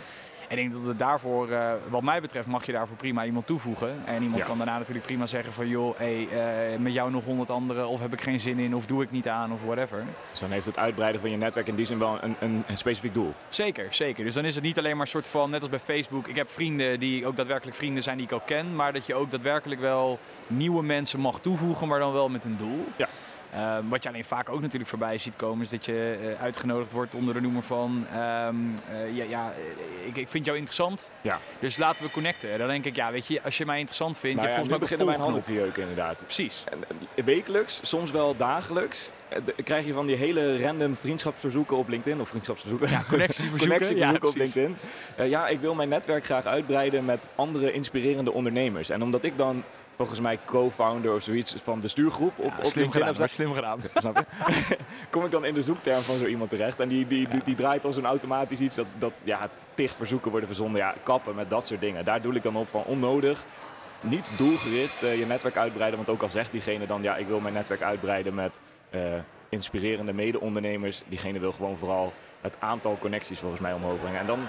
Ik 0.48 0.56
denk 0.56 0.72
dat 0.72 0.86
het 0.86 0.98
daarvoor, 0.98 1.50
eh, 1.50 1.72
wat 1.88 2.02
mij 2.02 2.20
betreft, 2.20 2.46
mag 2.46 2.66
je 2.66 2.72
daarvoor 2.72 2.96
prima 2.96 3.24
iemand 3.24 3.46
toevoegen. 3.46 3.96
En 4.04 4.22
iemand 4.22 4.40
Ja. 4.40 4.46
kan 4.48 4.56
daarna 4.58 4.78
natuurlijk 4.78 5.06
prima 5.06 5.26
zeggen 5.26 5.52
van 5.52 5.68
joh, 5.68 5.98
hey, 5.98 6.28
eh, 6.28 6.78
met 6.78 6.92
jou 6.92 7.10
nog 7.10 7.24
honderd 7.24 7.50
anderen, 7.50 7.88
of 7.88 8.00
heb 8.00 8.12
ik 8.12 8.20
geen 8.20 8.40
zin 8.40 8.58
in, 8.58 8.74
of 8.74 8.86
doe 8.86 9.02
ik 9.02 9.10
niet 9.10 9.28
aan, 9.28 9.52
of 9.52 9.58
whatever. 9.64 10.04
Dus 10.30 10.40
dan 10.40 10.50
heeft 10.50 10.66
het 10.66 10.78
uitbreiden 10.78 11.20
van 11.20 11.30
je 11.30 11.36
netwerk 11.36 11.66
in 11.68 11.74
die 11.74 11.86
zin 11.86 11.98
wel 11.98 12.18
een, 12.22 12.36
een, 12.40 12.64
een 12.66 12.78
specifiek 12.78 13.14
doel. 13.14 13.34
Zeker, 13.48 13.86
zeker. 13.90 14.24
Dus 14.24 14.34
dan 14.34 14.44
is 14.44 14.54
het 14.54 14.64
niet 14.64 14.78
alleen 14.78 14.92
maar 14.96 15.00
een 15.06 15.12
soort 15.12 15.28
van, 15.28 15.50
net 15.50 15.60
als 15.60 15.70
bij 15.70 15.78
Facebook, 15.78 16.28
ik 16.28 16.36
heb 16.36 16.50
vrienden 16.50 17.00
die 17.00 17.26
ook 17.26 17.36
daadwerkelijk 17.36 17.76
vrienden 17.76 18.02
zijn 18.02 18.16
die 18.16 18.26
ik 18.26 18.32
ook 18.32 18.46
ken, 18.46 18.76
maar 18.76 18.92
dat 18.92 19.06
je 19.06 19.14
ook 19.14 19.30
daadwerkelijk 19.30 19.80
wel 19.80 20.18
nieuwe 20.46 20.82
mensen 20.82 21.20
mag 21.20 21.40
toevoegen, 21.40 21.88
maar 21.88 21.98
dan 21.98 22.12
wel 22.12 22.28
met 22.28 22.44
een 22.44 22.56
doel. 22.56 22.84
Ja. 22.96 23.08
Eh, 23.50 23.76
wat 23.88 24.02
je 24.02 24.08
alleen 24.08 24.24
vaak 24.24 24.48
ook 24.48 24.60
natuurlijk 24.60 24.90
voorbij 24.90 25.18
ziet 25.18 25.36
komen, 25.36 25.62
is 25.62 25.68
dat 25.70 25.84
je 25.84 26.18
eh, 26.36 26.42
uitgenodigd 26.42 26.92
wordt 26.92 27.14
onder 27.14 27.34
de 27.34 27.40
noemer 27.40 27.62
van, 27.62 28.06
ehm, 28.12 28.54
eh, 28.90 29.16
ja, 29.16 29.24
ja 29.28 29.52
eh, 29.52 30.06
ik, 30.06 30.16
ik 30.16 30.28
vind 30.28 30.44
jou 30.44 30.56
interessant, 30.56 31.10
Ja. 31.20 31.38
dus 31.60 31.76
laten 31.76 32.04
we 32.04 32.10
connecten. 32.10 32.58
Dan 32.58 32.68
denk 32.68 32.84
ik, 32.84 32.96
ja, 32.96 33.10
weet 33.10 33.26
je, 33.26 33.42
als 33.42 33.58
je 33.58 33.66
mij 33.66 33.76
interessant 33.78 34.18
vindt, 34.18 34.36
Nou 34.36 34.48
ja, 34.48 34.54
volgens 34.54 34.70
mij 34.78 34.88
beginnen 34.88 35.06
mijn 35.06 35.20
handen 35.20 35.42
te 35.42 35.52
jeuken 35.52 35.82
inderdaad. 35.82 36.16
Precies. 36.24 36.64
En, 36.70 37.24
Wekelijks, 37.24 37.80
soms 37.82 38.10
wel 38.10 38.36
dagelijks, 38.36 39.12
de- 39.44 39.62
krijg 39.62 39.86
je 39.86 39.92
van 39.92 40.06
die 40.06 40.16
hele 40.16 40.62
random 40.62 40.96
vriendschapsverzoeken 40.96 41.76
op 41.76 41.88
LinkedIn. 41.88 42.20
Of 42.20 42.28
vriendschapsverzoeken. 42.28 42.90
Ja, 42.90 43.02
connectieverzoeken. 43.08 43.58
Connectieverzoeken 43.68 44.22
Ja, 44.22 44.28
op. 44.28 44.36
LinkedIn. 44.36 44.76
Ja, 45.30 45.48
ik 45.48 45.60
wil 45.60 45.74
mijn 45.74 45.88
netwerk 45.88 46.24
graag 46.24 46.44
uitbreiden 46.44 47.04
met 47.04 47.24
andere 47.34 47.72
inspirerende 47.72 48.32
ondernemers. 48.32 48.90
En 48.90 49.02
omdat 49.02 49.24
ik 49.24 49.36
dan 49.36 49.62
volgens 49.98 50.20
mij 50.20 50.38
co-founder 50.44 51.14
of 51.14 51.22
zoiets 51.22 51.54
van 51.62 51.80
de 51.80 51.88
stuurgroep 51.88 52.38
op, 52.38 52.50
Ja, 52.50 52.58
op 52.58 52.64
slim 52.64 52.82
LinkedIn 52.82 53.14
gedaan, 53.14 53.28
slim 53.28 53.54
gedaan. 53.54 53.80
Snap 53.94 54.16
je? 54.16 54.76
Kom 55.10 55.24
ik 55.24 55.30
dan 55.30 55.44
in 55.44 55.54
de 55.54 55.62
zoekterm 55.62 56.00
van 56.00 56.16
zo 56.16 56.26
iemand 56.26 56.50
terecht. 56.50 56.80
En 56.80 56.88
die, 56.88 57.06
die, 57.06 57.28
die, 57.28 57.40
die 57.44 57.54
draait 57.54 57.82
dan 57.82 57.92
zo'n 57.92 58.06
automatisch 58.06 58.60
iets 58.60 58.76
dat, 58.76 58.86
dat 58.98 59.12
ja, 59.24 59.48
tig 59.74 59.96
verzoeken 59.96 60.30
worden 60.30 60.48
verzonden. 60.48 60.80
Ja, 60.80 60.94
kappen 61.02 61.34
met 61.34 61.50
dat 61.50 61.66
soort 61.66 61.80
dingen. 61.80 62.04
Daar 62.04 62.22
doe 62.22 62.34
ik 62.34 62.42
dan 62.42 62.56
op 62.56 62.68
van 62.68 62.84
onnodig. 62.84 63.44
niet 64.00 64.30
doelgericht 64.36 65.02
eh, 65.02 65.18
je 65.18 65.26
netwerk 65.26 65.56
uitbreiden. 65.56 65.96
Want 65.96 66.10
ook 66.10 66.22
al 66.22 66.30
zegt 66.30 66.52
diegene 66.52 66.86
dan, 66.86 67.02
ja, 67.02 67.16
ik 67.16 67.26
wil 67.26 67.40
mijn 67.40 67.54
netwerk 67.54 67.82
uitbreiden 67.82 68.34
met 68.34 68.60
eh, 68.90 69.00
inspirerende 69.48 70.12
mede-ondernemers. 70.12 71.02
Diegene 71.08 71.38
wil 71.38 71.52
gewoon 71.52 71.76
vooral 71.76 72.12
het 72.40 72.56
aantal 72.58 72.96
connecties 73.00 73.38
volgens 73.38 73.60
mij 73.60 73.72
omhoog 73.72 74.00
brengen. 74.00 74.20
En 74.20 74.26
dan, 74.26 74.48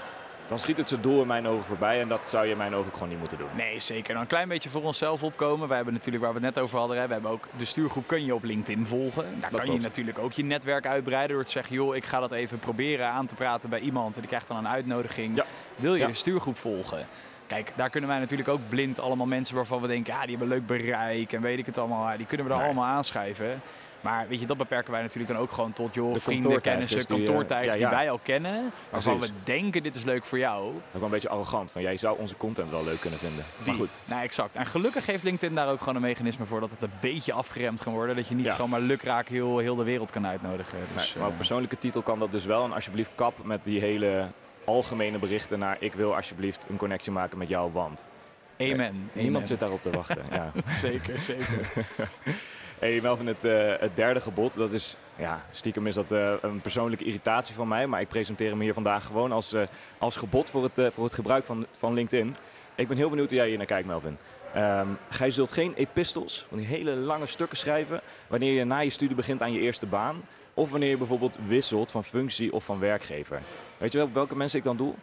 dan 0.50 0.60
schiet 0.60 0.78
het 0.78 0.90
zijn 0.90 1.02
doel 1.02 1.22
in 1.22 1.28
mijn 1.28 1.48
ogen 1.48 1.66
voorbij. 1.66 2.02
En 2.02 2.08
dat 2.08 2.30
zou 2.30 2.46
je 2.46 2.52
in 2.52 2.58
mijn 2.58 2.76
ogen 2.76 2.94
gewoon 2.94 3.10
niet 3.10 3.18
moeten 3.20 3.38
doen. 3.38 3.48
Nee, 3.56 3.80
zeker. 3.80 4.14
Dan 4.14 4.22
een 4.22 4.28
klein 4.28 4.48
beetje 4.48 4.70
voor 4.70 4.84
onszelf 4.84 5.24
opkomen. 5.24 5.68
Wij 5.68 5.76
hebben 5.76 5.94
natuurlijk, 5.94 6.24
waar 6.24 6.34
we 6.34 6.46
het 6.46 6.56
net 6.56 6.64
over 6.64 6.78
hadden, 6.80 6.98
hè, 7.00 7.08
we 7.08 7.14
hebben 7.14 7.32
ook 7.32 7.48
de 7.58 7.66
stuurgroep 7.66 8.08
kun 8.08 8.26
je 8.26 8.34
op 8.36 8.44
LinkedIn 8.44 8.86
volgen. 8.86 9.26
Daar 9.42 9.52
kan 9.52 9.72
je 9.72 9.80
natuurlijk 9.80 10.20
ook 10.20 10.32
je 10.34 10.44
netwerk 10.44 10.86
uitbreiden 10.88 11.36
door 11.36 11.46
te 11.46 11.52
zeggen, 11.52 11.76
joh, 11.76 11.96
ik 11.96 12.06
ga 12.06 12.20
dat 12.20 12.32
even 12.32 12.60
proberen 12.60 13.08
aan 13.08 13.26
te 13.26 13.36
praten 13.36 13.70
bij 13.70 13.80
iemand. 13.80 14.14
En 14.16 14.20
die 14.20 14.30
krijgt 14.30 14.48
dan 14.48 14.58
een 14.58 14.68
uitnodiging. 14.68 15.36
Ja. 15.36 15.46
Wil 15.76 15.94
je 15.94 16.00
Ja. 16.00 16.08
de 16.08 16.14
stuurgroep 16.14 16.58
volgen? 16.58 17.08
Kijk, 17.48 17.72
daar 17.76 17.90
kunnen 17.90 18.10
wij 18.10 18.20
natuurlijk 18.20 18.50
ook 18.50 18.70
blind 18.70 19.00
allemaal 19.00 19.26
mensen 19.26 19.56
waarvan 19.56 19.82
we 19.82 19.88
denken, 19.88 20.14
ja, 20.14 20.20
die 20.22 20.30
hebben 20.30 20.48
leuk 20.48 20.66
bereik 20.66 21.34
en 21.34 21.42
weet 21.42 21.60
ik 21.60 21.66
het 21.66 21.78
allemaal. 21.78 22.18
Die 22.18 22.26
kunnen 22.26 22.46
we 22.46 22.52
daar 22.52 22.62
Nee. 22.62 22.72
allemaal 22.72 22.90
aanschrijven. 22.96 23.62
Maar 24.02 24.28
weet 24.28 24.40
je, 24.40 24.46
dat 24.46 24.58
beperken 24.58 24.92
wij 24.92 25.02
natuurlijk 25.02 25.32
dan 25.34 25.42
ook 25.42 25.52
gewoon 25.52 25.74
tot 25.74 25.94
joh, 25.94 26.14
De 26.14 26.20
vrienden, 26.22 26.44
kantoortijgers 26.44 26.90
kennissen, 26.90 27.16
die, 27.16 27.26
eh, 27.26 27.32
kantoortijgers 27.32 27.76
ja, 27.76 27.82
ja. 27.82 27.88
die 27.90 27.98
wij 27.98 28.10
al 28.10 28.20
kennen. 28.24 28.72
Waarvan 28.90 29.20
we 29.20 29.30
denken, 29.44 29.84
dit 29.84 29.96
is 29.96 30.04
leuk 30.04 30.26
voor 30.26 30.38
jou. 30.38 30.68
Ook 30.68 30.82
wel 30.92 31.04
een 31.04 31.10
beetje 31.10 31.30
arrogant. 31.30 31.72
Van 31.72 31.82
jij 31.82 31.98
zou 31.98 32.20
onze 32.20 32.38
content 32.38 32.70
wel 32.70 32.84
leuk 32.84 33.00
kunnen 33.00 33.20
vinden. 33.20 33.46
Die. 33.58 33.66
Maar 33.66 33.76
goed. 33.76 33.98
Nou, 34.06 34.22
exact. 34.22 34.56
En 34.56 34.66
gelukkig 34.66 35.06
heeft 35.06 35.24
LinkedIn 35.24 35.56
daar 35.56 35.70
ook 35.70 35.80
gewoon 35.80 35.96
een 35.96 36.02
mechanisme 36.02 36.46
voor 36.46 36.60
dat 36.60 36.70
het 36.70 36.82
een 36.82 36.98
beetje 37.02 37.34
afgeremd 37.34 37.84
kan 37.84 37.94
worden. 37.94 38.16
Dat 38.16 38.28
je 38.28 38.36
niet 38.36 38.46
Ja. 38.46 38.54
gewoon 38.54 38.70
maar 38.70 38.80
lukraak 38.80 39.28
heel, 39.28 39.58
heel 39.58 39.76
de 39.76 39.84
wereld 39.84 40.12
kan 40.12 40.28
uitnodigen. 40.28 40.78
Dus, 40.96 41.14
maar 41.14 41.26
op 41.26 41.32
eh, 41.32 41.38
persoonlijke 41.38 41.78
titel 41.78 42.02
kan 42.02 42.20
dat 42.20 42.32
dus 42.32 42.46
wel. 42.46 42.64
En 42.64 42.72
alsjeblieft 42.72 43.12
kap 43.16 43.44
met 43.44 43.60
die 43.64 43.80
hele 43.80 44.28
algemene 44.66 45.18
berichten 45.20 45.60
naar... 45.60 45.78
ik 45.80 45.94
wil 45.94 46.16
alsjeblieft 46.16 46.66
een 46.70 46.78
connectie 46.78 47.12
maken 47.12 47.38
met 47.38 47.48
jou, 47.48 47.72
want... 47.72 48.06
amen. 48.60 49.10
Niemand 49.14 49.36
Amen. 49.36 49.48
zit 49.48 49.60
daarop 49.60 49.82
te 49.82 49.90
wachten. 49.90 50.24
ja. 50.32 50.52
Zeker, 50.82 51.18
zeker. 51.18 51.72
Hey 52.80 53.02
Melvin, 53.02 53.28
het, 53.28 53.44
eh, 53.44 53.74
het 53.80 53.96
derde 53.96 54.20
gebod, 54.20 54.54
dat 54.56 54.72
is, 54.72 54.98
ja, 55.16 55.46
stiekem 55.52 55.88
is 55.88 55.96
dat 55.96 56.12
eh, 56.12 56.34
een 56.42 56.62
persoonlijke 56.62 57.04
irritatie 57.04 57.56
van 57.56 57.68
mij, 57.68 57.88
maar 57.88 58.02
ik 58.02 58.08
presenteer 58.08 58.50
hem 58.50 58.60
hier 58.60 58.74
vandaag 58.74 59.06
gewoon 59.06 59.32
als, 59.32 59.54
eh, 59.54 59.62
als 59.98 60.16
gebod 60.16 60.50
voor 60.50 60.64
het, 60.64 60.94
voor 60.94 61.04
het 61.04 61.14
gebruik 61.14 61.46
van, 61.46 61.66
van 61.78 61.94
LinkedIn. 61.94 62.36
Ik 62.76 62.88
ben 62.88 62.98
heel 62.98 63.10
benieuwd 63.10 63.30
hoe 63.30 63.38
jij 63.38 63.48
hier 63.48 63.58
naar 63.58 63.66
kijkt, 63.66 63.88
Melvin. 63.88 64.18
Ehm 64.54 64.88
gij 65.10 65.32
zult 65.32 65.52
geen 65.52 65.74
epistels, 65.74 66.46
van 66.48 66.58
die 66.58 66.68
hele 66.68 66.96
lange 66.96 67.26
stukken 67.26 67.58
schrijven, 67.58 68.02
wanneer 68.28 68.54
je 68.54 68.64
na 68.64 68.80
je 68.80 68.90
studie 68.90 69.16
begint 69.16 69.42
aan 69.42 69.52
je 69.52 69.60
eerste 69.60 69.86
baan. 69.86 70.22
Of 70.54 70.70
wanneer 70.70 70.90
je 70.90 70.98
bijvoorbeeld 70.98 71.38
wisselt 71.48 71.92
van 71.92 72.04
functie 72.04 72.54
of 72.54 72.64
van 72.64 72.80
werkgever. 72.80 73.42
Weet 73.78 73.92
je 73.92 73.98
wel 73.98 74.12
welke 74.14 74.36
mensen 74.36 74.58
ik 74.58 74.66
dan 74.66 74.78
doe? 74.78 74.94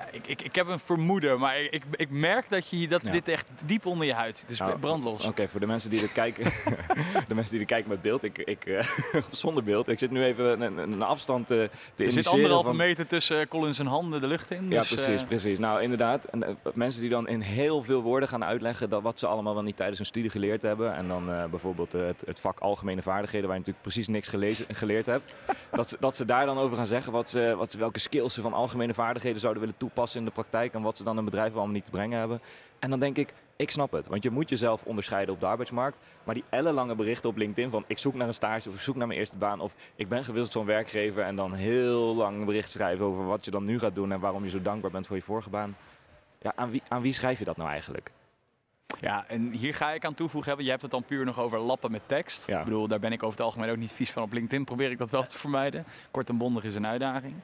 Ja, 0.00 0.06
ik, 0.12 0.26
ik, 0.26 0.42
ik 0.42 0.54
heb 0.54 0.66
een 0.68 0.78
vermoeden, 0.78 1.38
maar 1.38 1.60
ik, 1.60 1.82
ik 1.96 2.10
merk 2.10 2.44
dat 2.48 2.68
je 2.68 2.88
dat 2.88 3.00
Ja. 3.04 3.10
dit 3.10 3.28
echt 3.28 3.46
diep 3.64 3.86
onder 3.86 4.06
je 4.06 4.14
huid 4.14 4.36
zit. 4.36 4.48
Dus 4.48 4.58
Nou, 4.58 4.78
brandlos. 4.78 5.24
Oké, 5.24 5.48
voor 5.48 5.60
de 5.60 5.66
mensen 5.66 5.90
die 5.90 6.00
dit 6.00 6.12
kijken, 6.12 6.44
de 7.28 7.34
mensen 7.34 7.50
die 7.50 7.58
dit 7.58 7.68
kijken 7.68 7.90
met 7.90 8.02
beeld, 8.02 8.22
ik, 8.24 8.38
ik, 8.38 8.64
eh, 8.66 8.86
zonder 9.30 9.64
beeld. 9.64 9.88
Ik 9.88 9.98
zit 9.98 10.10
nu 10.10 10.24
even 10.24 10.60
een, 10.60 10.78
een 10.78 11.02
afstand 11.02 11.50
eh, 11.50 11.56
te 11.94 12.04
Er 12.04 12.12
zit 12.12 12.26
anderhalve 12.26 12.66
van- 12.66 12.76
meter 12.76 13.06
tussen 13.06 13.48
Colin 13.48 13.74
zijn 13.74 13.88
handen 13.88 14.20
de 14.20 14.26
lucht 14.26 14.50
in. 14.50 14.70
Ja, 14.70 14.78
dus, 14.80 14.88
precies, 14.88 15.20
eh, 15.20 15.26
precies. 15.28 15.58
Nou, 15.58 15.82
inderdaad. 15.82 16.24
En, 16.24 16.58
mensen 16.74 17.00
die 17.00 17.10
dan 17.10 17.28
in 17.28 17.40
heel 17.40 17.82
veel 17.82 18.02
woorden 18.02 18.28
gaan 18.28 18.44
uitleggen 18.44 18.88
dat 18.88 19.02
wat 19.02 19.18
ze 19.18 19.26
allemaal 19.26 19.54
wel 19.54 19.62
niet 19.62 19.76
tijdens 19.76 19.98
hun 19.98 20.06
studie 20.06 20.30
geleerd 20.30 20.62
hebben. 20.62 20.94
En 20.94 21.08
dan 21.08 21.48
bijvoorbeeld 21.50 21.92
het, 21.92 22.22
het 22.26 22.40
vak 22.40 22.58
algemene 22.60 23.02
vaardigheden, 23.02 23.46
waar 23.48 23.56
je 23.56 23.62
natuurlijk 23.64 23.86
precies 23.86 24.08
niks 24.08 24.28
gelezen, 24.28 24.64
geleerd 24.68 25.06
hebt. 25.06 25.34
dat, 25.70 25.88
ze, 25.88 25.96
dat 26.00 26.16
ze 26.16 26.24
daar 26.24 26.46
dan 26.46 26.58
over 26.58 26.76
gaan 26.76 26.86
zeggen 26.86 27.12
wat 27.12 27.30
ze, 27.30 27.54
wat 27.56 27.70
ze, 27.70 27.78
welke 27.78 27.98
skills 27.98 28.34
ze 28.34 28.42
van 28.42 28.52
algemene 28.52 28.94
vaardigheden 28.94 29.40
zouden 29.40 29.60
willen 29.62 29.76
toepassen 29.76 29.88
in 30.14 30.24
de 30.24 30.30
praktijk. 30.30 30.74
En 30.74 30.82
wat 30.82 30.96
ze 30.96 31.04
dan 31.04 31.16
een 31.16 31.24
bedrijf 31.24 31.52
allemaal 31.52 31.74
niet 31.74 31.84
te 31.84 31.90
brengen 31.90 32.18
hebben. 32.18 32.40
En 32.78 32.90
dan 32.90 33.00
denk 33.00 33.16
ik, 33.16 33.32
ik 33.56 33.70
snap 33.70 33.92
het. 33.92 34.06
Want 34.08 34.22
je 34.22 34.30
moet 34.30 34.48
jezelf 34.48 34.82
onderscheiden 34.84 35.34
op 35.34 35.40
de 35.40 35.46
arbeidsmarkt. 35.46 35.96
Maar 36.24 36.34
die 36.34 36.44
ellenlange 36.48 36.94
berichten 36.94 37.30
op 37.30 37.36
LinkedIn 37.36 37.70
van 37.70 37.84
ik 37.86 37.98
zoek 37.98 38.14
naar 38.14 38.26
een 38.26 38.34
stage 38.34 38.68
of 38.68 38.74
ik 38.74 38.80
zoek 38.80 38.96
naar 38.96 39.06
mijn 39.06 39.18
eerste 39.18 39.36
baan. 39.36 39.60
Of 39.60 39.74
ik 39.94 40.08
ben 40.08 40.24
gewisseld 40.24 40.52
van 40.52 40.64
werkgever. 40.64 41.22
En 41.22 41.36
dan 41.36 41.52
heel 41.52 42.14
lang 42.14 42.38
een 42.38 42.44
bericht 42.44 42.70
schrijven 42.70 43.04
over 43.04 43.26
wat 43.26 43.44
je 43.44 43.50
dan 43.50 43.64
nu 43.64 43.78
gaat 43.78 43.94
doen. 43.94 44.12
En 44.12 44.20
waarom 44.20 44.44
je 44.44 44.50
zo 44.50 44.62
dankbaar 44.62 44.90
bent 44.90 45.06
voor 45.06 45.16
je 45.16 45.22
vorige 45.22 45.50
baan. 45.50 45.76
Ja, 46.38 46.52
aan 46.56 46.70
wie, 46.70 46.82
aan 46.88 47.02
wie 47.02 47.12
schrijf 47.12 47.38
je 47.38 47.44
dat 47.44 47.56
nou 47.56 47.70
eigenlijk? 47.70 48.10
Ja, 49.00 49.24
en 49.28 49.50
hier 49.50 49.74
ga 49.74 49.90
ik 49.90 50.04
aan 50.04 50.14
toevoegen. 50.14 50.52
hè, 50.56 50.62
Je 50.62 50.70
hebt 50.70 50.82
het 50.82 50.90
dan 50.90 51.04
puur 51.04 51.24
nog 51.24 51.38
over 51.38 51.58
lappen 51.58 51.90
met 51.90 52.02
tekst. 52.06 52.46
Ja. 52.46 52.58
Ik 52.58 52.64
bedoel, 52.64 52.88
daar 52.88 52.98
ben 52.98 53.12
ik 53.12 53.22
over 53.22 53.36
het 53.36 53.46
algemeen 53.46 53.70
ook 53.70 53.76
niet 53.76 53.92
vies 53.92 54.10
van 54.10 54.22
op 54.22 54.32
LinkedIn. 54.32 54.64
Probeer 54.64 54.90
ik 54.90 54.98
dat 54.98 55.10
wel 55.10 55.26
te 55.26 55.38
vermijden. 55.38 55.84
Kort 56.10 56.28
en 56.28 56.36
bondig 56.36 56.64
is 56.64 56.74
een 56.74 56.86
uitdaging. 56.86 57.34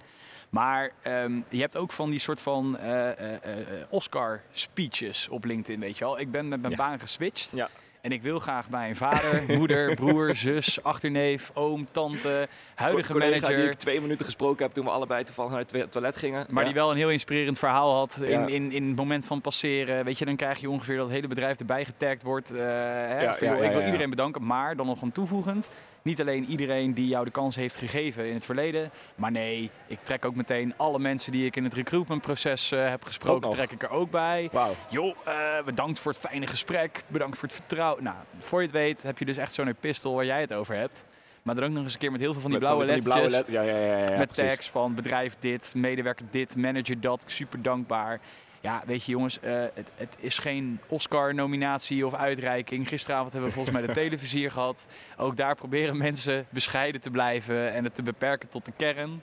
Maar 0.57 0.91
ehm, 1.03 1.41
je 1.49 1.61
hebt 1.61 1.77
ook 1.77 1.93
van 1.93 2.11
die 2.11 2.19
soort 2.21 2.41
van 2.41 2.79
eh, 2.79 3.11
eh, 3.11 3.35
eh, 3.81 3.87
Oscar-speeches 3.89 5.29
op 5.29 5.45
LinkedIn, 5.45 5.81
weet 5.81 5.99
je 5.99 6.05
wel. 6.05 6.21
Ik 6.21 6.31
ben 6.31 6.49
met 6.49 6.61
mijn 6.61 6.73
Ja. 6.73 6.79
baan 6.79 6.99
geswitcht. 7.01 7.51
Ja. 7.55 7.69
En 8.07 8.13
ik 8.13 8.23
wil 8.23 8.39
graag 8.39 8.69
bij 8.69 8.89
een 8.89 8.97
vader, 8.97 9.45
moeder, 9.59 9.95
broer, 9.95 10.35
zus, 10.37 10.83
achterneef, 10.83 11.51
oom, 11.55 11.87
tante, 11.91 12.49
huidige 12.75 13.13
Co- 13.13 13.19
manager. 13.19 13.57
die 13.57 13.65
ik 13.65 13.73
twee 13.75 14.01
minuten 14.01 14.25
gesproken 14.25 14.65
heb 14.65 14.75
toen 14.75 14.85
we 14.85 14.91
allebei 14.91 15.25
toevallig 15.25 15.51
naar 15.53 15.65
het 15.73 15.91
toilet 15.93 16.17
gingen. 16.17 16.47
Maar 16.51 16.63
Ja. 16.63 16.69
die 16.69 16.79
wel 16.81 16.91
een 16.91 16.97
heel 16.97 17.11
inspirerend 17.11 17.59
verhaal 17.59 17.95
had 17.95 18.17
in, 18.21 18.29
Ja. 18.31 18.47
in, 18.47 18.73
in 18.73 18.87
het 18.87 18.97
moment 18.97 19.27
van 19.27 19.41
passeren. 19.41 20.05
Weet 20.05 20.19
je, 20.19 20.25
dan 20.25 20.37
krijg 20.37 20.61
je 20.61 20.71
ongeveer 20.71 20.97
dat 20.97 21.05
het 21.05 21.15
hele 21.15 21.29
bedrijf 21.29 21.59
erbij 21.59 21.85
getagd 21.85 22.23
wordt. 22.23 22.51
eh, 22.51 22.59
hè, 22.61 23.31
ik 23.65 23.73
wil 23.73 23.85
iedereen 23.85 24.11
bedanken, 24.11 24.47
maar 24.47 24.77
dan 24.77 24.87
nog 24.87 25.03
een 25.03 25.13
toevoegend. 25.13 25.69
Niet 26.03 26.21
alleen 26.21 26.45
iedereen 26.45 26.95
die 26.95 27.09
jou 27.09 27.25
de 27.25 27.31
kans 27.31 27.57
heeft 27.57 27.77
gegeven 27.77 28.27
in 28.29 28.35
het 28.35 28.45
verleden. 28.45 28.91
Maar 29.15 29.31
nee, 29.31 29.71
ik 29.87 29.99
trek 30.03 30.25
ook 30.25 30.35
meteen 30.35 30.75
alle 30.77 30.99
mensen 30.99 31.33
die 31.33 31.47
ik 31.47 31.57
in 31.57 31.65
het 31.65 31.75
recruitmentproces 31.75 32.71
eh, 32.73 32.89
heb 32.89 33.05
gesproken, 33.05 33.51
trek 33.51 33.71
ik 33.73 33.83
er 33.83 33.91
ook 33.91 34.11
bij. 34.11 34.49
Wauw. 34.53 34.75
Joh, 34.89 35.15
eh, 35.25 35.65
bedankt 35.65 36.01
voor 36.01 36.13
het 36.13 36.21
fijne 36.21 36.47
gesprek. 36.47 37.03
Bedankt 37.07 37.39
voor 37.39 37.49
het 37.49 37.57
vertrouwen. 37.57 37.96
Nou, 38.01 38.17
voor 38.41 38.61
je 38.61 38.67
het 38.67 38.77
weet 38.77 39.03
heb 39.03 39.19
je 39.19 39.25
dus 39.25 39.37
echt 39.37 39.55
zo'n 39.55 39.69
epistel 39.69 40.15
waar 40.15 40.25
jij 40.25 40.41
het 40.41 40.53
over 40.53 40.75
hebt. 40.75 41.07
Maar 41.43 41.55
dan 41.55 41.65
ook 41.65 41.71
nog 41.71 41.83
eens 41.83 41.93
een 41.93 41.99
keer 41.99 42.11
met 42.11 42.21
heel 42.21 42.33
veel 42.33 42.41
van 42.43 42.51
die 42.51 42.61
Met 42.61 42.69
blauwe 42.69 42.87
van 42.87 42.95
die 43.01 43.09
lettertjes. 43.09 43.45
blauwe 43.47 43.69
let- 43.69 43.71
ja, 43.71 43.79
ja, 43.89 43.99
ja, 43.99 44.11
ja, 44.13 44.19
met 44.19 44.29
precies. 44.33 44.53
tags 44.55 44.71
van 44.71 44.95
bedrijf 44.95 45.37
dit, 45.41 45.75
medewerker 45.77 46.25
dit, 46.31 46.57
manager 46.57 47.01
dat, 47.01 47.25
super 47.27 47.63
dankbaar. 47.63 48.21
Ja, 48.61 48.83
weet 48.87 49.05
je 49.05 49.13
jongens, 49.13 49.41
eh, 49.41 49.53
het, 49.75 49.91
het 49.97 50.15
is 50.21 50.39
geen 50.39 50.81
Oscar-nominatie 50.89 52.07
of 52.07 52.15
uitreiking. 52.15 52.89
Gisteravond 52.89 53.33
hebben 53.33 53.49
we 53.51 53.55
volgens 53.57 53.77
mij 53.77 53.87
de 53.87 53.93
televisie 54.03 54.39
hier 54.39 54.51
gehad. 54.51 54.87
Ook 55.17 55.37
daar 55.37 55.55
proberen 55.55 55.97
mensen 55.97 56.47
bescheiden 56.51 57.01
te 57.01 57.11
blijven 57.11 57.73
en 57.73 57.85
het 57.85 57.95
te 57.95 58.03
beperken 58.03 58.49
tot 58.49 58.65
de 58.65 58.73
kern. 58.77 59.23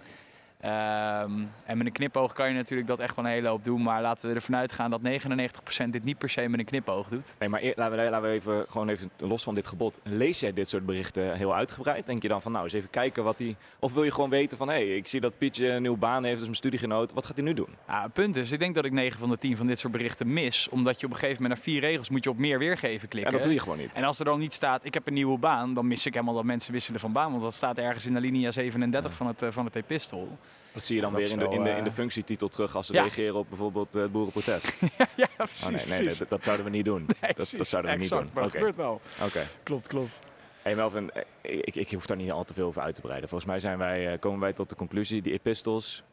Ehm, 0.64 1.32
en 1.66 1.78
met 1.78 1.86
een 1.88 1.92
knipoog 1.92 2.34
kan 2.34 2.48
je 2.48 2.54
natuurlijk 2.54 2.88
dat 2.88 3.00
echt 3.00 3.16
wel 3.16 3.26
een 3.26 3.32
hele 3.32 3.48
hoop 3.48 3.64
doen. 3.64 3.82
Maar 3.84 4.02
laten 4.02 4.30
we 4.30 4.36
ervan 4.36 4.56
uitgaan 4.56 4.90
dat 4.92 5.02
99% 5.02 5.94
dit 5.94 6.04
niet 6.04 6.18
per 6.18 6.30
se 6.30 6.48
met 6.50 6.60
een 6.60 6.66
knipoog 6.66 7.08
doet. 7.08 7.36
Nee, 7.40 7.50
maar 7.50 7.62
eer- 7.64 7.74
laten 7.76 7.98
we, 7.98 8.10
laten 8.10 8.30
we 8.30 8.34
even, 8.36 8.66
gewoon 8.70 8.90
even 8.90 9.10
los 9.18 9.44
van 9.44 9.56
dit 9.56 9.68
gebod. 9.68 10.00
Lees 10.04 10.40
jij 10.40 10.54
dit 10.54 10.70
soort 10.70 10.86
berichten 10.86 11.34
heel 11.36 11.56
uitgebreid? 11.56 12.06
Denk 12.06 12.22
je 12.22 12.28
dan 12.28 12.42
van, 12.42 12.52
nou, 12.52 12.64
eens 12.64 12.74
even 12.74 12.90
kijken 12.90 13.24
wat 13.24 13.38
hij... 13.40 13.56
Of 13.80 13.94
wil 13.94 14.04
je 14.04 14.12
gewoon 14.12 14.30
weten 14.30 14.58
van, 14.58 14.68
hé, 14.68 14.74
hey, 14.74 14.96
ik 14.96 15.08
zie 15.08 15.20
dat 15.22 15.38
Pietje 15.38 15.68
een 15.70 15.82
nieuwe 15.82 15.98
baan 15.98 16.24
heeft, 16.24 16.38
is 16.38 16.44
mijn 16.44 16.56
studiegenoot. 16.56 17.14
Wat 17.14 17.26
gaat 17.26 17.36
hij 17.36 17.46
nu 17.46 17.54
doen? 17.54 17.70
Ja, 17.88 18.02
het 18.04 18.14
punt 18.14 18.36
is, 18.36 18.52
ik 18.52 18.60
denk 18.60 18.76
dat 18.76 18.86
ik 18.86 18.92
9 18.92 19.20
van 19.20 19.30
de 19.30 19.38
10 19.38 19.58
van 19.58 19.68
dit 19.68 19.80
soort 19.80 19.94
berichten 19.94 20.34
mis. 20.34 20.68
Omdat 20.70 21.00
je 21.00 21.06
op 21.06 21.12
een 21.14 21.20
gegeven 21.20 21.42
moment 21.42 21.60
naar 21.62 21.74
vier 21.74 21.82
regels 21.82 22.10
moet 22.10 22.24
je 22.24 22.30
op 22.30 22.38
meer 22.38 22.60
weergeven 22.60 23.02
Ja, 23.02 23.08
klikken. 23.08 23.34
dat 23.34 23.44
doe 23.44 23.54
je 23.54 23.60
gewoon 23.60 23.78
niet. 23.78 23.96
En 23.96 24.04
als 24.04 24.20
er 24.20 24.26
dan 24.26 24.40
niet 24.40 24.54
staat, 24.54 24.86
ik 24.86 24.94
heb 24.94 25.08
een 25.08 25.14
nieuwe 25.14 25.38
baan, 25.38 25.74
dan 25.74 25.88
mis 25.88 26.06
ik 26.06 26.14
helemaal 26.14 26.36
dat 26.36 26.44
mensen 26.44 26.72
wisselen 26.74 27.00
van 27.00 27.12
baan. 27.12 27.32
Want 27.32 27.44
dat 27.44 27.54
staat 27.54 27.78
ergens 27.78 28.06
in 28.06 28.14
de 28.14 28.20
linia 28.20 28.52
37 28.52 29.14
van 29.14 29.28
het, 29.28 29.42
eh, 29.42 29.52
van 29.52 29.66
het 29.66 29.76
epistel. 29.76 30.38
Dat 30.74 30.84
zie 30.84 30.96
je 30.96 31.02
dan 31.02 31.14
dat 31.14 31.22
weer 31.22 31.32
in 31.32 31.38
de, 31.40 31.44
in, 31.56 31.64
de, 31.64 31.70
in 31.70 31.76
eh, 31.78 31.84
de 31.84 31.92
functietitel 31.92 32.48
terug 32.48 32.76
als 32.76 32.88
ze 32.88 32.94
Ja. 32.94 33.02
reageren 33.02 33.36
op 33.36 33.48
bijvoorbeeld 33.50 33.96
eh, 33.96 34.02
het 34.02 34.12
boerenprotest. 34.12 34.74
ja, 35.16 35.28
Oh, 35.30 35.36
precies. 35.36 35.68
nee, 35.68 35.76
nee, 35.76 35.86
nee, 35.88 35.98
precies. 36.00 36.18
dat, 36.18 36.30
dat 36.30 36.44
zouden 36.44 36.66
we 36.66 36.72
niet 36.72 36.86
doen. 36.86 36.98
Nee, 37.00 37.16
dat, 37.20 37.34
precies, 37.34 37.58
dat 37.58 37.68
zouden 37.68 37.92
we 37.92 37.98
niet 37.98 38.10
doen. 38.10 38.20
Maar 38.34 38.34
dat 38.34 38.44
Oké, 38.44 38.52
gebeurt 38.58 38.76
wel. 38.76 39.02
oké. 39.24 39.42
Klopt, 39.64 39.88
klopt. 39.88 40.20
Hey 40.62 40.76
Melvin, 40.76 41.12
eh, 41.12 41.22
ik, 41.42 41.76
ik 41.76 41.92
hoef 41.92 42.06
daar 42.06 42.18
niet 42.18 42.32
al 42.32 42.44
te 42.44 42.54
veel 42.54 42.68
over 42.68 42.82
uit 42.82 42.96
te 42.96 43.02
breiden. 43.02 43.30
Volgens 43.30 43.50
mij 43.50 43.60
zijn 43.60 43.78
wij, 43.78 44.18
komen 44.18 44.40
wij 44.40 44.54
tot 44.54 44.70
de 44.70 44.76
conclusie, 44.76 45.22
die 45.22 45.34
epistels 45.34 46.04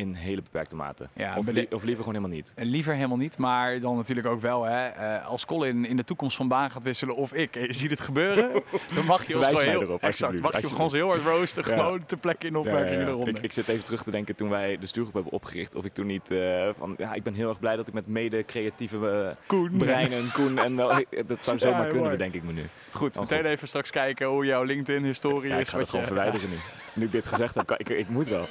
in 0.00 0.14
hele 0.14 0.42
beperkte 0.42 0.74
mate. 0.76 1.08
Ja, 1.12 1.36
of, 1.36 1.46
li- 1.46 1.66
of 1.70 1.82
liever 1.82 2.04
gewoon 2.04 2.14
helemaal 2.18 2.36
niet. 2.36 2.52
En 2.56 2.66
liever 2.66 2.94
helemaal 2.94 3.16
niet, 3.16 3.38
maar 3.38 3.80
dan 3.80 3.96
natuurlijk 3.96 4.26
ook 4.26 4.40
wel. 4.40 4.64
Hè, 4.64 4.86
eh, 4.88 5.26
als 5.26 5.46
Colin 5.46 5.84
in 5.86 5.96
de 5.96 6.04
toekomst 6.04 6.36
van 6.36 6.48
baan 6.48 6.70
gaat 6.70 6.82
wisselen 6.82 7.14
of 7.16 7.32
ik, 7.32 7.56
en 7.56 7.62
je 7.62 7.72
ziet 7.72 7.90
het 7.90 8.00
gebeuren, 8.00 8.50
dan 8.94 9.04
mag 9.04 9.26
je 9.26 9.36
ons 9.36 9.46
gewoon 9.46 9.64
heel, 9.64 9.80
erop, 9.82 10.02
exact, 10.02 10.40
mag 10.40 10.60
je 10.90 10.96
heel 10.96 11.08
hard 11.08 11.22
roosten, 11.32 11.64
Ja. 11.68 11.74
gewoon 11.76 12.06
ter 12.06 12.18
plekke 12.18 12.46
in 12.46 12.52
de 12.52 12.58
opmerkingen 12.58 13.00
Ja, 13.00 13.06
eronder. 13.08 13.36
Ik, 13.36 13.42
ik 13.42 13.52
zit 13.52 13.68
even 13.68 13.84
terug 13.84 14.02
te 14.02 14.10
denken 14.10 14.34
toen 14.36 14.48
wij 14.48 14.78
de 14.78 14.86
stuurgroep 14.86 15.14
hebben 15.14 15.32
opgericht. 15.32 15.74
Of 15.74 15.84
ik 15.84 15.92
toen 15.94 16.06
niet 16.06 16.30
eh, 16.30 16.68
van, 16.78 16.94
ja, 16.98 17.14
ik 17.14 17.22
ben 17.22 17.34
heel 17.34 17.48
erg 17.48 17.58
blij 17.60 17.76
dat 17.76 17.88
ik 17.88 17.94
met 17.94 18.06
mede-creatieve 18.06 19.10
eh, 19.10 19.46
Koen. 19.46 19.76
breinen, 19.76 20.32
Koen 20.32 20.58
en 20.58 20.76
wel, 20.76 20.88
dat 21.26 21.44
zou 21.44 21.58
zomaar 21.58 21.82
kunnen, 21.86 21.98
mooi. 21.98 22.10
bedenk 22.16 22.34
ik 22.34 22.42
me 22.42 22.52
nu. 22.52 22.62
Goed, 22.90 23.16
Oh, 23.16 23.22
meteen 23.22 23.38
goed. 23.42 23.46
even 23.50 23.68
straks 23.68 23.90
kijken 23.90 24.26
hoe 24.26 24.44
jouw 24.44 24.62
LinkedIn-historie 24.62 25.48
Ja, 25.50 25.54
ik 25.56 25.60
is. 25.60 25.68
ga 25.68 25.78
het 25.78 25.90
wat 25.90 25.90
gewoon 25.90 26.00
je- 26.00 26.12
verwijderen 26.30 26.50
nu. 26.50 26.56
Nu 26.94 27.04
ik 27.04 27.12
dit 27.12 27.26
gezegd 27.26 27.54
heb, 27.54 27.70
ik, 27.70 27.88
ik 27.88 28.08
moet 28.08 28.28
wel. 28.28 28.46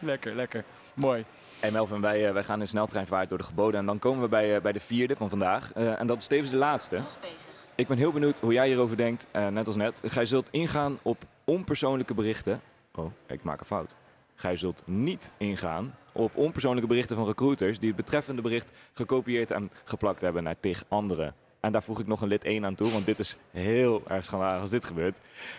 Lekker, 0.00 0.34
lekker. 0.34 0.64
Mooi. 0.94 1.24
Hey 1.60 1.70
Melvin, 1.70 2.00
wij, 2.00 2.26
eh, 2.26 2.32
wij 2.32 2.44
gaan 2.44 2.60
in 2.60 2.68
sneltreinvaart 2.68 3.28
door 3.28 3.38
de 3.38 3.44
geboden 3.44 3.80
en 3.80 3.86
dan 3.86 3.98
komen 3.98 4.22
we 4.22 4.28
bij, 4.28 4.54
eh, 4.56 4.62
bij 4.62 4.72
de 4.72 4.80
vierde 4.80 5.16
van 5.16 5.28
vandaag. 5.28 5.72
Eh, 5.72 6.00
en 6.00 6.06
dat 6.06 6.18
is 6.18 6.26
tevens 6.26 6.50
de 6.50 6.56
laatste. 6.56 6.96
nog 6.96 7.20
bezig. 7.20 7.50
Ik 7.74 7.86
ben 7.88 7.96
heel 7.96 8.12
benieuwd 8.12 8.40
hoe 8.40 8.52
jij 8.52 8.66
hierover 8.66 8.96
denkt, 8.96 9.26
eh, 9.30 9.46
net 9.46 9.66
als 9.66 9.76
net. 9.76 10.02
Gij 10.04 10.26
zult 10.26 10.48
ingaan 10.50 10.98
op 11.02 11.24
onpersoonlijke 11.44 12.14
berichten. 12.14 12.60
Oh, 12.94 13.12
ik 13.26 13.42
maak 13.42 13.60
een 13.60 13.66
fout. 13.66 13.96
Gij 14.34 14.56
zult 14.56 14.82
niet 14.86 15.32
ingaan 15.36 15.94
op 16.12 16.36
onpersoonlijke 16.36 16.88
berichten 16.88 17.16
van 17.16 17.26
recruiters 17.26 17.78
die 17.78 17.88
het 17.88 17.96
betreffende 17.96 18.42
bericht 18.42 18.72
gekopieerd 18.92 19.50
en 19.50 19.70
geplakt 19.84 20.20
hebben 20.20 20.42
naar 20.42 20.60
tig 20.60 20.84
anderen. 20.88 21.34
En 21.62 21.72
daar 21.72 21.82
voeg 21.82 22.00
ik 22.00 22.06
nog 22.06 22.20
een 22.20 22.28
lid 22.28 22.44
1 22.44 22.64
aan 22.64 22.74
toe, 22.74 22.90
want 22.90 23.06
dit 23.06 23.18
is 23.18 23.36
heel 23.50 24.02
erg 24.08 24.24
schandalig 24.24 24.60
als 24.60 24.70
dit 24.70 24.84
gebeurt. 24.84 25.18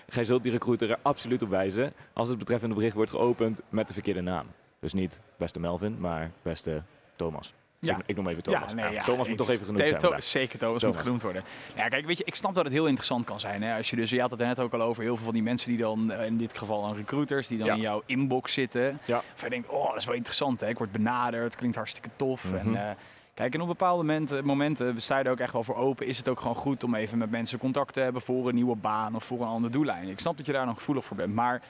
Gij 0.10 0.25
zult 0.25 0.43
die 0.43 0.51
recruiter 0.51 0.89
er 0.89 1.00
absoluut 1.01 1.41
op 1.41 1.50
wijzen 1.50 1.93
als 2.13 2.29
het 2.29 2.38
betreffende 2.38 2.75
bericht 2.75 2.95
wordt 2.95 3.12
geopend 3.12 3.62
met 3.69 3.88
de 3.88 3.93
verkeerde 3.93 4.22
naam. 4.22 4.48
Dus 4.79 4.93
niet 4.93 5.19
beste 5.38 5.60
Melvin, 5.60 6.00
maar 6.00 6.31
beste 6.41 6.83
Thomas. 7.15 7.53
Ja. 7.79 7.98
Ik, 7.98 8.03
ik 8.05 8.15
noem 8.15 8.27
even 8.27 8.43
Thomas. 8.43 8.69
Ja, 8.69 8.75
nee, 8.75 8.93
ja, 8.93 9.03
Thomas 9.03 9.27
moet 9.27 9.38
toch 9.38 9.50
even 9.50 9.65
genoemd 9.65 9.89
vandaag. 9.89 10.24
Zeker, 10.24 10.60
Thomas, 10.60 10.79
Thomas. 10.79 10.95
moet 10.95 11.05
genoemd 11.05 11.22
worden. 11.22 11.43
Ja, 11.75 11.88
kijk, 11.88 12.05
weet 12.05 12.17
je, 12.17 12.24
ik 12.24 12.36
snap 12.36 12.55
dat 12.55 12.63
het 12.63 12.74
heel 12.74 12.86
interessant 12.86 13.25
kan 13.25 13.39
zijn. 13.39 13.62
Hè? 13.62 13.77
Als 13.77 13.89
je 13.89 13.95
dus, 13.95 14.10
je 14.10 14.22
had 14.22 14.31
het 14.31 14.39
er 14.39 14.48
net 14.48 14.60
ook 14.60 14.74
al 14.74 14.81
over, 14.81 15.03
heel 15.03 15.15
veel 15.15 15.25
van 15.25 15.33
die 15.33 15.43
mensen 15.43 15.69
die 15.69 15.77
dan, 15.77 16.12
eh, 16.12 16.25
in 16.25 16.38
dit 16.38 16.57
geval 16.57 16.86
aan 16.86 16.95
recruiters, 16.95 17.48
die 17.48 17.57
dan 17.57 17.67
in 17.67 17.79
jouw 17.79 18.01
inbox 18.05 18.53
zitten. 18.53 19.00
Ja. 19.05 19.24
Of 19.36 19.43
je 19.43 19.50
denkt, 19.50 19.67
oh, 19.67 19.88
dat 19.88 19.98
is 19.98 20.05
wel 20.05 20.15
interessant, 20.15 20.60
hè? 20.60 20.67
ik 20.67 20.77
word 20.77 20.91
benaderd, 20.91 21.55
klinkt 21.55 21.75
hartstikke 21.75 22.10
tof. 22.15 22.43
Mhm. 22.43 22.55
En, 22.55 22.89
eh, 22.89 22.95
kijk, 23.34 23.54
en 23.54 23.62
op 23.62 23.68
bepaalde 23.68 24.04
momenten, 24.04 24.46
momenten 24.46 25.02
sta 25.02 25.18
je 25.18 25.24
er 25.24 25.32
ook 25.32 25.40
echt 25.40 25.54
wel 25.54 25.63
voor 25.63 25.75
open. 25.75 26.08
Is 26.08 26.18
het 26.18 26.30
ook 26.30 26.40
gewoon 26.40 26.56
goed 26.56 26.84
om 26.84 26.96
even 26.96 27.18
met 27.18 27.32
mensen 27.32 27.60
contact 27.60 27.94
te 27.94 28.00
hebben 28.00 28.22
voor 28.22 28.48
een 28.48 28.56
nieuwe 28.56 28.75
baan 28.75 29.16
of 29.16 29.24
voor 29.24 29.42
een 29.42 29.48
andere 29.48 29.74
doellijn. 29.74 30.08
Ik 30.08 30.20
snap 30.20 30.38
dat 30.38 30.46
je 30.46 30.52
daar 30.52 30.66
nog 30.66 30.75
gevoelig 30.78 31.06
voor 31.06 31.18
bent, 31.18 31.34
maar 31.34 31.62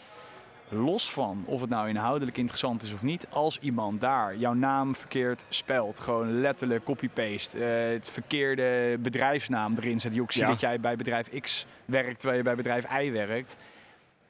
los 0.69 1.11
van 1.11 1.43
of 1.45 1.61
het 1.61 1.69
nou 1.69 1.89
inhoudelijk 1.89 2.37
interessant 2.37 2.83
is 2.83 2.93
of 2.93 3.01
niet, 3.01 3.27
als 3.29 3.59
iemand 3.59 4.01
daar 4.01 4.37
jouw 4.37 4.53
naam 4.53 4.95
verkeerd 4.95 5.45
spelt, 5.49 5.99
gewoon 5.99 6.41
letterlijk 6.41 6.83
copy-paste, 6.83 7.65
eh, 7.65 7.91
het 7.93 8.09
verkeerde 8.09 8.97
bedrijfsnaam 8.99 9.75
erin 9.77 9.99
zet, 9.99 10.11
die 10.11 10.21
ook 10.21 10.31
ziet 10.31 10.41
Ja. 10.41 10.47
dat 10.47 10.59
jij 10.59 10.79
bij 10.79 10.95
bedrijf 10.95 11.39
X 11.41 11.65
werkt 11.85 12.15
terwijl 12.19 12.37
je 12.37 12.43
bij 12.43 12.55
bedrijf 12.55 12.85
Y 13.01 13.11
werkt. 13.11 13.57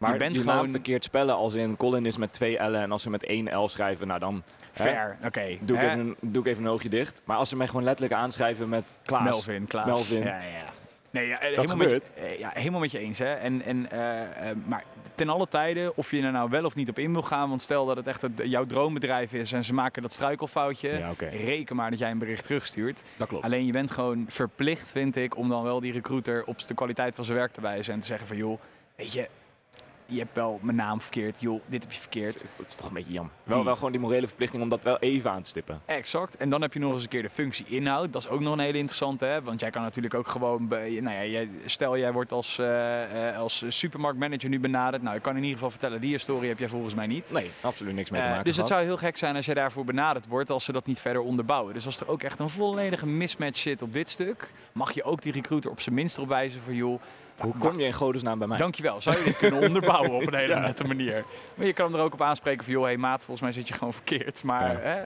Maar 0.04 0.14
je 0.14 0.32
bent 0.34 0.38
gewoon 0.38 0.70
verkeerd 0.70 1.04
spellen 1.04 1.36
als 1.36 1.54
in 1.54 1.78
Colin 1.78 2.06
is 2.06 2.18
met 2.18 2.34
twee 2.34 2.58
L'en 2.70 2.82
en 2.82 2.92
als 2.92 3.02
ze 3.02 3.10
met 3.10 3.24
één 3.26 3.58
L 3.58 3.68
schrijven, 3.70 4.08
nou 4.08 4.20
dan 4.20 4.44
fair. 4.72 5.18
Oké. 5.26 5.58
doe, 5.62 5.78
ik 5.78 5.84
even, 5.84 6.00
een- 6.00 6.16
doe 6.22 6.44
ik 6.44 6.50
even 6.52 6.64
een 6.64 6.70
oogje 6.70 6.90
dicht. 6.90 7.22
Maar 7.26 7.38
als 7.38 7.50
ze 7.50 7.56
mij 7.56 7.68
gewoon 7.68 7.84
letterlijk 7.84 8.14
aanschrijven 8.20 8.70
met 8.70 9.00
Klaas. 9.06 9.24
Melvin, 9.24 9.68
Klaas. 9.68 9.86
Melvin. 9.86 10.20
Ja, 10.24 10.42
ja. 10.42 10.64
Nee, 11.10 11.28
ja, 11.28 11.36
eh, 11.40 11.42
Dat 11.42 11.50
helemaal 11.66 11.68
gebeurt. 11.88 11.92
Met, 11.92 12.12
je- 12.16 12.22
eh, 12.22 12.40
ja, 12.40 12.50
helemaal 12.54 12.80
met 12.80 12.92
je 12.92 13.00
eens. 13.00 13.20
Hè. 13.20 13.34
En, 13.34 13.62
en, 13.62 13.92
eh, 13.92 14.52
maar 14.66 14.84
ten 15.16 15.30
alle 15.30 15.48
tijden, 15.48 15.98
of 15.98 16.12
je 16.12 16.22
er 16.22 16.32
nou 16.32 16.50
wel 16.50 16.66
of 16.66 16.76
niet 16.76 16.90
op 16.90 17.00
in 17.00 17.12
wil 17.12 17.22
gaan, 17.22 17.50
want 17.50 17.62
stel 17.62 17.86
dat 17.86 17.96
het 17.98 18.08
echt 18.08 18.22
het, 18.22 18.32
jouw 18.44 18.66
droombedrijf 18.66 19.34
is 19.34 19.52
en 19.52 19.64
ze 19.64 19.74
maken 19.74 20.02
dat 20.02 20.14
struikelfoutje, 20.14 20.90
Ja, 20.90 21.14
reken 21.30 21.76
maar 21.76 21.90
dat 21.90 22.00
jij 22.00 22.12
een 22.12 22.18
bericht 22.18 22.44
terugstuurt. 22.46 23.02
Dat 23.18 23.28
klopt. 23.28 23.44
Alleen 23.44 23.66
je 23.66 23.72
bent 23.72 23.92
gewoon 23.92 24.26
verplicht, 24.30 24.92
vind 24.92 25.16
ik, 25.16 25.38
om 25.38 25.50
dan 25.50 25.64
wel 25.64 25.80
die 25.80 25.92
recruiter 25.92 26.44
op 26.46 26.68
de 26.68 26.74
kwaliteit 26.74 27.16
van 27.16 27.24
zijn 27.26 27.38
werk 27.38 27.52
te 27.54 27.62
wijzen 27.62 27.94
en 27.94 28.00
te 28.00 28.06
zeggen 28.06 28.28
van 28.28 28.38
joh, 28.38 28.60
weet 28.96 29.14
je, 29.14 29.28
je 30.14 30.20
hebt 30.20 30.36
wel 30.36 30.60
mijn 30.62 30.78
naam 30.78 31.02
verkeerd, 31.02 31.42
joh, 31.42 31.62
dit 31.66 31.82
heb 31.84 31.92
je 31.92 32.00
verkeerd. 32.00 32.46
Het 32.58 32.68
is 32.68 32.76
toch 32.76 32.88
een 32.88 32.94
beetje 32.94 33.12
jammer. 33.12 33.34
Wel, 33.44 33.56
Die- 33.58 33.66
wel 33.66 33.76
gewoon 33.76 33.92
die 33.92 34.02
morele 34.02 34.28
verplichting 34.28 34.64
om 34.64 34.70
dat 34.70 34.84
wel 34.84 34.98
even 35.00 35.32
aan 35.32 35.42
te 35.42 35.50
stippen. 35.50 35.82
Exact. 35.86 36.38
En 36.38 36.50
dan 36.50 36.62
heb 36.62 36.74
je 36.74 36.80
nog 36.80 36.94
eens 36.94 37.04
een 37.04 37.10
keer 37.10 37.22
de 37.22 37.30
functie 37.30 37.66
inhoud. 37.66 38.14
Dat 38.14 38.22
is 38.22 38.28
ook 38.30 38.40
nog 38.40 38.54
een 38.54 38.60
hele 38.60 38.78
interessante. 38.78 39.26
Hè? 39.26 39.42
Want 39.42 39.60
jij 39.60 39.70
kan 39.70 39.82
natuurlijk 39.82 40.14
ook 40.14 40.28
gewoon... 40.28 40.68
Bij, 40.68 40.90
nou 41.02 41.16
ja, 41.16 41.26
jij, 41.26 41.50
stel 41.66 41.98
jij 41.98 42.12
wordt 42.14 42.32
als, 42.32 42.58
eh, 42.60 43.30
eh, 43.30 43.38
als 43.38 43.66
supermarktmanager 43.68 44.50
nu 44.50 44.60
benaderd. 44.60 45.04
Nou, 45.04 45.16
ik 45.16 45.22
kan 45.22 45.32
in 45.36 45.42
ieder 45.42 45.54
geval 45.56 45.72
vertellen, 45.72 46.02
die 46.02 46.12
historie 46.12 46.50
heb 46.50 46.60
jij 46.60 46.70
volgens 46.70 46.94
mij 46.94 47.08
niet. 47.08 47.32
Nee, 47.32 47.52
absoluut 47.62 47.94
niks 47.96 48.10
mee 48.10 48.20
te 48.20 48.26
Eh, 48.26 48.32
maken 48.32 48.48
dus 48.48 48.58
het 48.58 48.68
zou 48.68 48.84
heel 48.84 48.98
gek 48.98 49.18
zijn 49.18 49.36
als 49.36 49.46
jij 49.46 49.56
daarvoor 49.56 49.86
benaderd 49.86 50.28
wordt 50.28 50.50
als 50.50 50.64
ze 50.66 50.72
dat 50.72 50.86
niet 50.86 51.00
verder 51.00 51.22
onderbouwen. 51.22 51.74
Dus 51.74 51.86
als 51.86 52.00
er 52.00 52.08
ook 52.08 52.24
echt 52.24 52.40
een 52.40 52.50
volledige 52.50 53.06
mismatch 53.06 53.58
zit 53.60 53.82
op 53.82 53.94
dit 53.94 54.10
stuk, 54.10 54.52
mag 54.72 54.92
je 54.94 55.04
ook 55.04 55.22
die 55.22 55.32
recruiter 55.32 55.72
op 55.72 55.82
zijn 55.82 55.96
minst 55.96 56.16
erop 56.18 56.30
wijzen 56.30 56.62
van 56.66 56.76
joh, 56.76 57.02
Hoe 57.38 57.58
kom 57.58 57.80
je 57.80 57.86
in 57.86 57.94
godesnaam 57.94 58.40
bij 58.40 58.48
mij? 58.48 58.58
Dankjewel. 58.58 59.02
Zou 59.02 59.18
je 59.18 59.24
dit 59.24 59.38
kunnen 59.38 59.62
onderbouwen 59.68 60.12
op 60.12 60.28
een 60.28 60.36
hele 60.36 60.54
Ja. 60.54 60.60
nette 60.60 60.84
manier? 60.84 61.26
Maar 61.56 61.66
je 61.66 61.74
kan 61.74 61.86
hem 61.92 61.96
er 62.00 62.06
ook 62.06 62.14
op 62.14 62.22
aanspreken 62.22 62.64
van, 62.64 62.74
joh, 62.74 62.84
hey 62.84 62.98
maat, 62.98 63.18
volgens 63.24 63.42
mij 63.42 63.52
zit 63.52 63.68
je 63.68 63.74
gewoon 63.74 63.94
verkeerd. 63.94 64.44
Maar 64.44 64.72
Ja. 64.72 64.80
hè, 64.80 65.04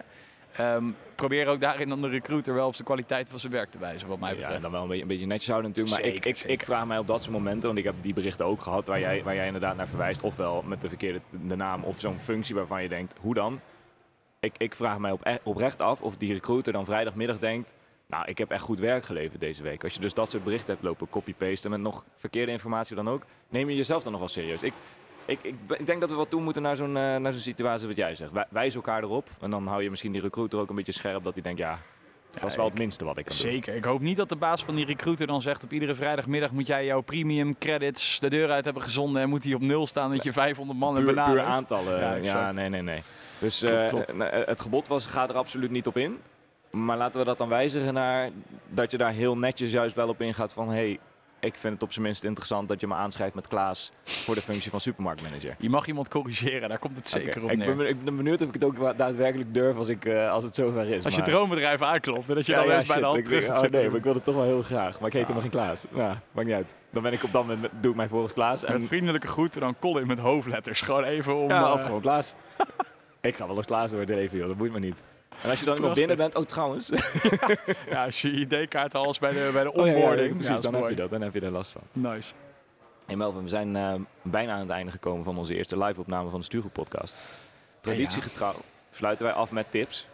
ehm, 0.63 0.83
probeer 1.15 1.47
ook 1.47 1.59
daarin 1.61 1.89
dan 1.89 2.01
de 2.01 2.07
recruiter 2.09 2.53
wel 2.53 2.67
op 2.67 2.75
de 2.77 2.83
kwaliteit 2.83 3.29
van 3.29 3.39
zijn 3.39 3.51
werk 3.51 3.71
te 3.71 3.77
wijzen, 3.79 4.07
wat 4.07 4.19
mij 4.19 4.29
Ja, 4.29 4.35
betreft. 4.35 4.55
en 4.55 4.61
dan 4.61 4.71
wel 4.71 4.81
een 4.81 4.87
beetje, 4.87 5.01
een 5.01 5.07
beetje 5.07 5.25
netjes 5.25 5.49
houden 5.49 5.69
natuurlijk. 5.69 5.97
Maar 5.97 6.05
ik, 6.13 6.23
Zeker, 6.23 6.49
ik, 6.49 6.59
ik 6.59 6.65
vraag 6.65 6.85
mij 6.85 6.97
op 6.97 7.07
dat 7.07 7.21
soort 7.21 7.33
momenten, 7.33 7.65
want 7.67 7.77
ik 7.77 7.83
heb 7.85 7.95
die 8.01 8.13
berichten 8.13 8.45
ook 8.45 8.61
gehad 8.61 8.87
waar 8.87 8.99
jij, 8.99 9.23
waar 9.23 9.35
jij 9.35 9.45
inderdaad 9.45 9.75
naar 9.75 9.87
verwijst. 9.87 10.21
Ofwel 10.21 10.63
met 10.65 10.81
de 10.81 10.87
verkeerde 10.87 11.19
de 11.47 11.55
naam 11.55 11.83
of 11.83 11.99
zo'n 11.99 12.19
functie 12.19 12.55
waarvan 12.55 12.81
je 12.83 12.89
denkt, 12.89 13.15
hoe 13.21 13.33
dan? 13.33 13.59
Ik, 14.39 14.53
ik 14.57 14.75
vraag 14.75 14.97
mij 14.99 15.11
op, 15.11 15.25
e- 15.25 15.37
oprecht 15.43 15.81
af 15.81 16.01
of 16.01 16.17
die 16.17 16.33
recruiter 16.33 16.73
dan 16.73 16.85
vrijdagmiddag 16.85 17.39
denkt, 17.39 17.73
nou 18.07 18.25
ik 18.27 18.37
heb 18.37 18.51
echt 18.51 18.61
goed 18.61 18.79
werk 18.79 19.05
geleverd 19.05 19.39
deze 19.39 19.63
week. 19.63 19.83
Als 19.83 19.93
je 19.93 19.99
dus 19.99 20.13
dat 20.13 20.29
soort 20.29 20.43
berichten 20.43 20.69
hebt 20.73 20.83
lopen, 20.83 21.09
copy-pasten 21.09 21.71
met 21.71 21.79
nog 21.79 22.05
verkeerde 22.17 22.51
informatie 22.51 22.95
dan 22.95 23.09
ook, 23.09 23.25
neem 23.49 23.69
je 23.69 23.75
jezelf 23.75 24.03
dan 24.03 24.11
nog 24.11 24.21
wel 24.21 24.29
serieus. 24.29 24.63
Ik, 24.63 24.73
ik, 25.25 25.39
ik, 25.41 25.55
ik 25.77 25.85
denk 25.85 25.99
dat 26.01 26.09
we 26.09 26.15
wat 26.15 26.29
toe 26.29 26.41
moeten 26.41 26.61
naar 26.61 26.75
zo'n 26.75 26.97
eh, 26.97 27.15
naar 27.15 27.31
zo'n 27.31 27.41
situatie 27.41 27.87
wat 27.87 27.97
jij 27.97 28.15
zegt. 28.15 28.31
Wij, 28.31 28.45
wijs 28.49 28.75
elkaar 28.75 29.03
erop 29.03 29.29
en 29.39 29.49
dan 29.51 29.67
hou 29.67 29.83
je 29.83 29.89
misschien 29.89 30.11
die 30.11 30.21
recruiter 30.21 30.59
ook 30.59 30.69
een 30.69 30.75
beetje 30.75 30.91
scherp 30.91 31.23
dat 31.23 31.33
hij 31.33 31.43
denkt, 31.43 31.59
ja, 31.59 31.79
dat 32.31 32.41
was 32.41 32.55
wel 32.55 32.65
het 32.65 32.77
minste 32.77 33.05
wat 33.05 33.17
ik 33.17 33.25
kan 33.25 33.35
doen. 33.41 33.51
Zeker. 33.51 33.75
Ik 33.75 33.83
hoop 33.83 34.01
niet 34.01 34.17
dat 34.17 34.29
de 34.29 34.35
baas 34.35 34.63
van 34.63 34.75
die 34.75 34.85
recruiter 34.85 35.27
dan 35.27 35.41
zegt 35.41 35.63
op 35.63 35.71
iedere 35.71 35.95
vrijdagmiddag 35.95 36.51
moet 36.51 36.67
jij 36.67 36.85
jouw 36.85 37.01
premium 37.01 37.57
credits 37.57 38.19
de 38.19 38.29
deur 38.29 38.51
uit 38.51 38.65
hebben 38.65 38.83
gezonden 38.83 39.21
en 39.21 39.29
moet 39.29 39.41
die 39.41 39.55
op 39.55 39.61
nul 39.61 39.87
staan 39.87 40.11
dat 40.11 40.23
je 40.23 40.33
500 40.33 40.79
man 40.79 40.93
hebt 40.95 41.05
puur, 41.05 41.15
puur 41.15 41.23
benaderd. 41.23 41.47
aantallen. 41.47 41.99
Ja, 41.99 42.15
Ja, 42.15 42.51
nee, 42.51 42.69
nee, 42.69 42.81
nee. 42.81 43.01
Dus 43.39 43.59
Klopt, 43.59 43.75
eh, 43.83 43.87
klopt. 43.89 44.17
eh, 44.17 44.45
het 44.45 44.61
gebod 44.61 44.87
was, 44.87 45.05
ga 45.05 45.27
er 45.29 45.35
absoluut 45.35 45.71
niet 45.71 45.87
op 45.87 45.97
in. 45.97 46.17
Maar 46.71 46.97
laten 46.97 47.19
we 47.19 47.25
dat 47.25 47.37
dan 47.37 47.49
wijzigen 47.49 47.93
naar 47.93 48.29
dat 48.69 48.91
je 48.91 48.97
daar 48.97 49.11
heel 49.11 49.37
netjes 49.37 49.71
juist 49.71 49.95
wel 49.95 50.07
op 50.09 50.21
ingaat 50.21 50.53
van... 50.53 50.69
hey, 50.69 50.99
ik 51.39 51.55
vind 51.57 51.73
het 51.73 51.83
op 51.83 51.91
zijn 51.91 52.05
minst 52.05 52.23
interessant 52.23 52.67
dat 52.69 52.79
je 52.79 52.87
me 52.87 52.93
aanschrijft 52.93 53.35
met 53.35 53.47
Klaas 53.47 53.91
voor 54.03 54.35
de 54.35 54.41
functie 54.41 54.71
van 54.71 54.81
supermarktmanager. 54.81 55.55
Je 55.59 55.69
mag 55.69 55.87
iemand 55.87 56.09
corrigeren, 56.09 56.69
daar 56.69 56.77
komt 56.79 56.97
het 56.97 57.09
zeker 57.09 57.43
op 57.43 57.51
ik, 57.51 57.57
neer. 57.57 57.75
ben, 57.75 57.87
ik 57.87 58.03
ben 58.03 58.15
benieuwd 58.15 58.41
of 58.41 58.47
ik 58.47 58.53
het 58.53 58.63
ook 58.63 58.97
daadwerkelijk 58.97 59.53
durf 59.53 59.77
als, 59.77 59.87
ik, 59.87 60.05
eh, 60.05 60.31
als 60.31 60.43
het 60.43 60.55
zover 60.55 60.89
is. 60.89 61.05
Als 61.05 61.15
je 61.15 61.21
droombedrijf 61.21 61.81
aanklopt 61.81 62.29
en 62.29 62.35
dat 62.35 62.45
je 62.45 62.51
Ja, 62.51 62.57
dan 62.57 62.67
ja, 62.67 62.83
bij 62.87 62.97
de 62.97 63.03
hand 63.05 63.17
ik- 63.17 63.25
terug 63.25 63.49
oh, 63.49 63.57
gaat 63.57 63.69
nee, 63.71 63.87
maar 63.87 63.97
ik 63.97 64.03
wil 64.03 64.13
het 64.13 64.23
toch 64.23 64.35
wel 64.35 64.43
heel 64.43 64.61
graag. 64.61 64.99
Maar 64.99 65.07
ik 65.07 65.13
heet 65.13 65.27
Ja. 65.27 65.33
helemaal 65.33 65.41
geen 65.41 65.51
Klaas. 65.51 65.85
Ja, 65.93 66.21
maakt 66.31 66.47
niet 66.47 66.55
uit. 66.55 66.75
Dan 66.91 67.03
ben 67.03 67.13
ik 67.13 67.23
op 67.23 67.31
dat 67.31 67.47
moment, 67.47 67.71
doe 67.81 67.91
ik 67.91 67.97
mij 67.97 68.07
volgens 68.07 68.33
Klaas. 68.33 68.63
En, 68.63 68.73
Met 68.73 68.87
vriendelijke 68.87 69.27
groeten 69.27 69.61
dan 69.61 69.75
Colin 69.79 70.07
met 70.07 70.19
hoofdletters. 70.19 70.81
Gewoon 70.81 71.03
even 71.03 71.35
om... 71.35 71.49
ja, 71.49 71.65
eh, 71.67 71.73
of 71.73 71.83
gewoon 71.85 72.01
Klaas. 72.01 72.35
ik 73.21 73.35
ga 73.35 73.47
wel 73.47 73.55
eens 73.55 73.65
Klaas 73.65 73.91
worden 73.91 74.17
even, 74.17 74.37
joh. 74.37 74.47
Dat 74.47 74.57
boeit 74.57 74.71
me 74.71 74.79
niet. 74.79 75.01
En 75.43 75.49
als 75.49 75.59
je 75.59 75.65
dan 75.65 75.73
nog 75.75 75.83
Prachtig. 75.83 76.07
binnen 76.07 76.17
bent, 76.17 76.35
oh 76.35 76.45
trouwens. 76.45 76.89
ja, 77.89 78.05
als 78.05 78.21
je 78.21 78.31
ID-kaart 78.31 78.95
als 78.95 79.19
bij 79.19 79.31
de, 79.31 79.49
bij 79.53 79.63
de 79.63 79.73
Oh, 79.73 79.85
ja, 79.85 79.91
ja, 79.91 79.97
onboarding. 79.97 80.37
precies, 80.37 80.61
dan 80.61 80.73
heb 80.73 80.89
je 80.89 80.95
dat. 80.95 81.09
Dan 81.09 81.21
heb 81.21 81.33
je 81.33 81.39
er 81.41 81.51
last 81.51 81.71
van. 81.71 81.81
Nice. 81.91 82.33
Hey 83.05 83.15
Melvin, 83.15 83.43
we 83.43 83.49
zijn 83.49 83.75
eh, 83.75 83.93
bijna 84.21 84.53
aan 84.53 84.59
het 84.59 84.69
einde 84.69 84.91
gekomen 84.91 85.23
van 85.23 85.37
onze 85.37 85.55
eerste 85.55 85.77
live-opname 85.77 86.29
van 86.29 86.39
de 86.39 86.45
Stuurgroep 86.45 86.73
podcast. 86.73 87.17
Traditiegetrouw 87.81 88.55
sluiten 88.91 89.25
wij 89.25 89.35
af 89.35 89.51
met 89.51 89.71
tips 89.71 90.07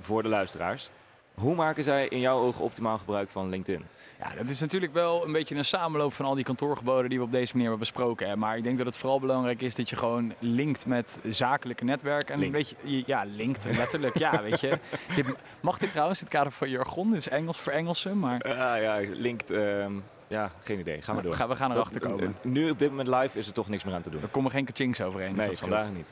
voor 0.00 0.22
de 0.22 0.28
luisteraars. 0.28 0.90
Hoe 1.34 1.54
maken 1.54 1.84
zij 1.84 2.08
in 2.08 2.20
jouw 2.20 2.38
ogen 2.38 2.64
optimaal 2.64 2.98
gebruik 2.98 3.28
van 3.30 3.48
LinkedIn? 3.48 3.84
Ja, 4.18 4.34
dat 4.34 4.48
is 4.48 4.60
natuurlijk 4.60 4.92
wel 4.92 5.24
een 5.26 5.32
beetje 5.32 5.54
een 5.54 5.64
samenloop 5.64 6.12
van 6.12 6.24
al 6.26 6.34
die 6.34 6.44
kantoorgeboden 6.44 7.08
die 7.10 7.18
we 7.18 7.24
op 7.24 7.32
deze 7.32 7.52
manier 7.52 7.68
hebben 7.68 7.78
besproken. 7.88 8.28
Hè. 8.28 8.36
Maar 8.36 8.56
ik 8.56 8.62
denk 8.62 8.76
dat 8.78 8.86
het 8.86 8.96
vooral 8.96 9.20
belangrijk 9.20 9.60
is 9.62 9.74
dat 9.74 9.90
je 9.90 9.96
gewoon 9.96 10.34
linkt 10.38 10.86
met 10.86 11.20
zakelijke 11.30 11.84
netwerken. 11.84 12.34
En 12.34 12.40
Linkt. 12.40 12.56
een 12.56 12.76
beetje, 12.82 13.02
ja, 13.06 13.24
linkt 13.24 13.64
letterlijk. 13.64 14.18
ja, 14.18 14.42
weet 14.42 14.60
je. 14.60 14.78
Dit, 15.16 15.36
mag 15.60 15.78
dit 15.78 15.90
trouwens, 15.90 16.18
in 16.18 16.24
het 16.24 16.34
kader 16.34 16.52
van 16.52 16.68
jargon? 16.70 17.08
Dit 17.10 17.18
is 17.18 17.28
Engels 17.28 17.60
voor 17.60 17.72
Engelsen, 17.72 18.18
maar 18.18 18.48
Ja, 18.48 18.74
ja, 18.74 19.00
linkt. 19.10 19.50
ehm, 19.50 19.92
ja, 20.26 20.50
geen 20.60 20.78
idee. 20.78 21.02
Gaan 21.02 21.16
we 21.16 21.22
door. 21.22 21.30
we 21.30 21.36
gaan, 21.36 21.48
we 21.48 21.56
gaan 21.56 21.70
erachter 21.72 22.00
Dat- 22.00 22.10
komen. 22.10 22.36
Nu 22.42 22.70
op 22.70 22.78
dit 22.78 22.90
moment 22.90 23.08
live 23.08 23.38
is 23.38 23.46
er 23.46 23.52
toch 23.52 23.68
niks 23.68 23.84
meer 23.84 23.94
aan 23.94 24.02
te 24.02 24.10
doen. 24.10 24.22
Er 24.22 24.28
komen 24.28 24.50
geen 24.50 24.64
kachings 24.64 25.00
overheen. 25.00 25.28
dus 25.28 25.38
Nee, 25.38 25.46
dat 25.46 25.56
scheelt. 25.56 25.72
vandaag 25.72 25.92
niet. 25.92 26.08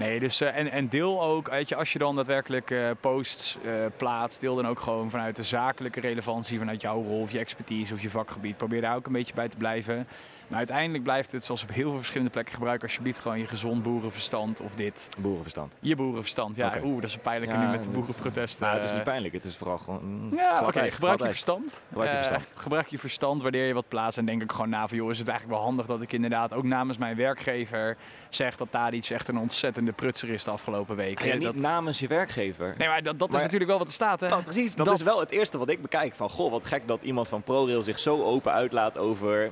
Nee, 0.00 0.20
dus 0.20 0.40
eh, 0.40 0.56
en, 0.56 0.70
en 0.70 0.88
deel 0.88 1.22
ook, 1.22 1.50
weet 1.50 1.68
je, 1.68 1.76
als 1.76 1.92
je 1.92 1.98
dan 1.98 2.16
daadwerkelijk 2.16 2.70
eh, 2.70 2.90
posts 3.00 3.58
eh, 3.64 3.72
plaatst, 3.96 4.40
deel 4.40 4.56
dan 4.56 4.66
ook 4.66 4.80
gewoon 4.80 5.10
vanuit 5.10 5.36
de 5.36 5.42
zakelijke 5.42 6.00
relevantie, 6.00 6.58
vanuit 6.58 6.80
jouw 6.80 7.02
rol 7.02 7.20
of 7.20 7.32
je 7.32 7.38
expertise 7.38 7.94
of 7.94 8.02
je 8.02 8.10
vakgebied. 8.10 8.56
Probeer 8.56 8.80
daar 8.80 8.96
ook 8.96 9.06
een 9.06 9.12
beetje 9.12 9.34
bij 9.34 9.48
te 9.48 9.56
blijven. 9.56 10.06
Maar 10.50 10.58
uiteindelijk 10.58 11.02
blijft 11.02 11.32
het, 11.32 11.44
zoals 11.44 11.62
op 11.62 11.72
heel 11.72 11.88
veel 11.88 11.96
verschillende 11.96 12.30
plekken, 12.30 12.54
gebruik 12.54 12.82
alsjeblieft 12.82 13.20
gewoon 13.20 13.38
je 13.38 13.46
gezond 13.46 13.82
boerenverstand 13.82 14.60
of 14.60 14.74
dit. 14.74 15.08
Boerenverstand. 15.18 15.76
Je 15.80 15.96
boerenverstand, 15.96 16.56
ja. 16.56 16.72
Oeh, 16.82 17.00
dat 17.00 17.10
is 17.10 17.14
een 17.14 17.20
pijnlijke 17.20 17.54
Ja, 17.54 17.64
nu 17.64 17.70
met 17.70 17.82
de 17.82 17.88
boerenprotesten. 17.88 18.64
Nou, 18.64 18.76
het 18.76 18.84
is 18.84 18.92
niet 18.92 19.04
pijnlijk. 19.04 19.34
Het 19.34 19.44
is 19.44 19.56
vooral 19.56 19.78
gewoon... 19.78 20.00
mm, 20.02 20.36
ja, 20.36 20.62
oké. 20.66 20.90
Gebruik 20.90 21.18
je 21.18 21.28
verstand. 21.28 21.84
Gebruik 21.88 22.10
je 22.10 22.16
verstand. 22.16 22.44
gebruik 22.54 22.86
je 22.86 22.98
verstand 22.98 23.42
wanneer 23.42 23.66
je 23.66 23.74
wat 23.74 23.88
plaatst. 23.88 24.18
En 24.18 24.24
denk 24.24 24.42
ik 24.42 24.52
gewoon 24.52 24.68
na 24.68 24.88
van, 24.88 24.96
joh, 24.96 25.10
is 25.10 25.18
het 25.18 25.28
eigenlijk 25.28 25.58
wel 25.58 25.68
handig 25.68 25.86
dat 25.86 26.02
ik 26.02 26.12
inderdaad 26.12 26.52
ook 26.52 26.64
namens 26.64 26.98
mijn 26.98 27.16
werkgever 27.16 27.96
zeg 28.28 28.56
dat 28.56 28.68
daar 28.70 28.94
iets 28.94 29.10
echt 29.10 29.28
een 29.28 29.38
ontzettende 29.38 29.89
prutser 29.92 30.28
is 30.28 30.44
de 30.44 30.50
afgelopen 30.50 30.96
weken. 30.96 31.26
Ja, 31.26 31.34
niet 31.34 31.42
dat... 31.44 31.54
namers 31.54 31.98
je 31.98 32.06
werkgever. 32.06 32.74
Nee, 32.78 32.88
maar 32.88 33.02
dat, 33.02 33.18
dat 33.18 33.28
Maar- 33.28 33.36
is 33.36 33.42
natuurlijk 33.44 33.70
wel 33.70 33.78
wat 33.78 33.88
er 33.88 33.94
staat, 33.94 34.20
hè? 34.20 34.28
Dat, 34.28 34.44
precies, 34.44 34.74
dat, 34.74 34.86
Dat- 34.86 34.98
is 34.98 35.02
wel 35.04 35.20
het 35.20 35.30
eerste 35.30 35.58
wat 35.58 35.68
ik 35.68 35.82
bekijk. 35.82 36.14
Van, 36.14 36.28
goh, 36.28 36.50
wat 36.50 36.64
gek 36.66 36.82
dat 36.86 37.02
iemand 37.02 37.28
van 37.28 37.42
ProRail 37.42 37.82
zich 37.82 37.98
zo 37.98 38.22
open 38.22 38.52
uitlaat 38.52 38.98
over 38.98 39.50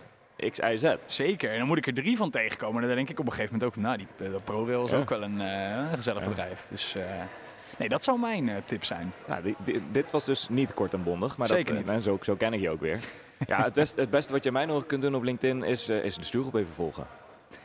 X, 0.51 0.59
Y, 0.59 0.77
Z. 0.77 0.94
Zeker. 1.07 1.51
En 1.53 1.59
dan 1.59 1.66
moet 1.66 1.79
ik 1.79 1.87
er 1.87 1.94
drie 1.94 2.16
van 2.16 2.31
tegenkomen. 2.31 2.83
En 2.83 2.87
dan 2.88 2.96
denk 2.96 3.09
ik 3.11 3.18
op 3.18 3.27
een 3.27 3.33
gegeven 3.33 3.53
moment 3.59 3.77
ook, 3.77 3.83
nou, 3.85 3.96
die 3.96 4.31
dat 4.31 4.44
ProRail 4.44 4.85
is 4.85 4.90
Ja. 4.90 4.96
ook 4.96 5.09
wel 5.09 5.22
een, 5.22 5.40
eh, 5.40 5.92
gezellig 5.94 6.22
Ja. 6.22 6.29
bedrijf. 6.29 6.66
Dus 6.70 6.94
eh, 6.94 7.03
nee, 7.79 7.88
dat 7.88 8.05
zou 8.05 8.18
mijn 8.18 8.48
eh, 8.48 8.57
tip 8.64 8.85
zijn. 8.85 9.12
Nou, 9.27 9.42
di- 9.42 9.55
di- 9.64 9.83
dit 9.92 10.11
was 10.11 10.24
dus 10.24 10.48
niet 10.48 10.74
kort 10.74 10.92
en 10.94 11.03
bondig, 11.03 11.37
maar 11.37 11.46
Zeker 11.46 11.74
dat, 11.74 11.85
niet. 11.85 11.92
eh, 11.94 12.01
zo, 12.03 12.18
zo 12.22 12.35
ken 12.35 12.53
ik 12.53 12.61
je 12.61 12.70
ook 12.70 12.81
weer. 12.81 12.98
ja, 13.46 13.62
het, 13.64 13.72
best, 13.72 13.96
het 13.96 14.11
beste 14.11 14.33
wat 14.33 14.44
je 14.44 14.53
mij 14.53 14.64
nog 14.64 14.87
kunt 14.87 15.03
doen 15.03 15.14
op 15.14 15.22
LinkedIn 15.22 15.62
is, 15.62 15.88
eh, 15.88 16.05
is 16.05 16.14
de 16.16 16.24
stuurgroep 16.24 16.55
even 16.55 16.72
volgen. 16.74 17.07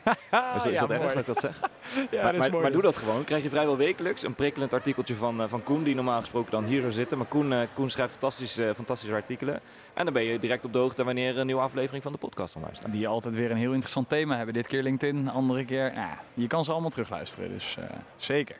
Is, 0.04 0.12
dat- 0.30 0.66
is 0.66 0.72
ja, 0.72 0.80
dat 0.80 0.90
erg 0.90 1.02
dat 1.12 1.16
ik 1.16 1.26
dat 1.26 1.38
zeg? 1.40 1.60
Ja, 2.10 2.22
maar, 2.22 2.32
dat 2.32 2.40
maar, 2.40 2.50
mooi. 2.50 2.62
maar 2.62 2.72
doe 2.72 2.82
dat 2.82 2.96
gewoon. 2.96 3.14
Dan 3.14 3.24
krijg 3.24 3.42
je 3.42 3.48
vrijwel 3.48 3.76
wekelijks 3.76 4.22
een 4.22 4.34
prikkelend 4.34 4.74
artikeltje 4.74 5.14
van, 5.14 5.42
eh, 5.42 5.48
van 5.48 5.62
Koen, 5.62 5.82
die 5.82 5.94
normaal 5.94 6.20
gesproken 6.20 6.50
dan 6.50 6.64
hier 6.64 6.80
zou 6.80 6.92
zitten. 6.92 7.18
Maar 7.18 7.26
Koen, 7.26 7.52
eh, 7.52 7.60
Koen 7.74 7.90
schrijft 7.90 8.12
fantastische, 8.12 8.68
eh, 8.68 8.74
fantastische 8.74 9.14
artikelen. 9.14 9.60
En 9.94 10.04
dan 10.04 10.14
ben 10.14 10.22
je 10.24 10.38
direct 10.38 10.64
op 10.64 10.72
de 10.72 10.78
hoogte 10.78 11.04
wanneer 11.04 11.38
een 11.38 11.46
nieuwe 11.46 11.60
aflevering 11.62 12.02
van 12.02 12.12
de 12.12 12.18
podcast 12.18 12.56
online 12.56 12.74
staat. 12.74 12.92
Die 12.92 13.08
altijd 13.08 13.34
weer 13.34 13.50
een 13.50 13.56
heel 13.56 13.70
interessant 13.72 14.08
thema 14.08 14.36
hebben. 14.36 14.54
Dit 14.54 14.66
keer 14.66 14.82
LinkedIn, 14.82 15.28
andere 15.30 15.64
keer. 15.64 15.82
Nou, 15.94 15.94
ja, 16.08 16.18
je 16.34 16.46
kan 16.46 16.64
ze 16.64 16.72
allemaal 16.72 16.90
terugluisteren, 16.90 17.50
dus 17.50 17.76
zeker. 18.16 18.56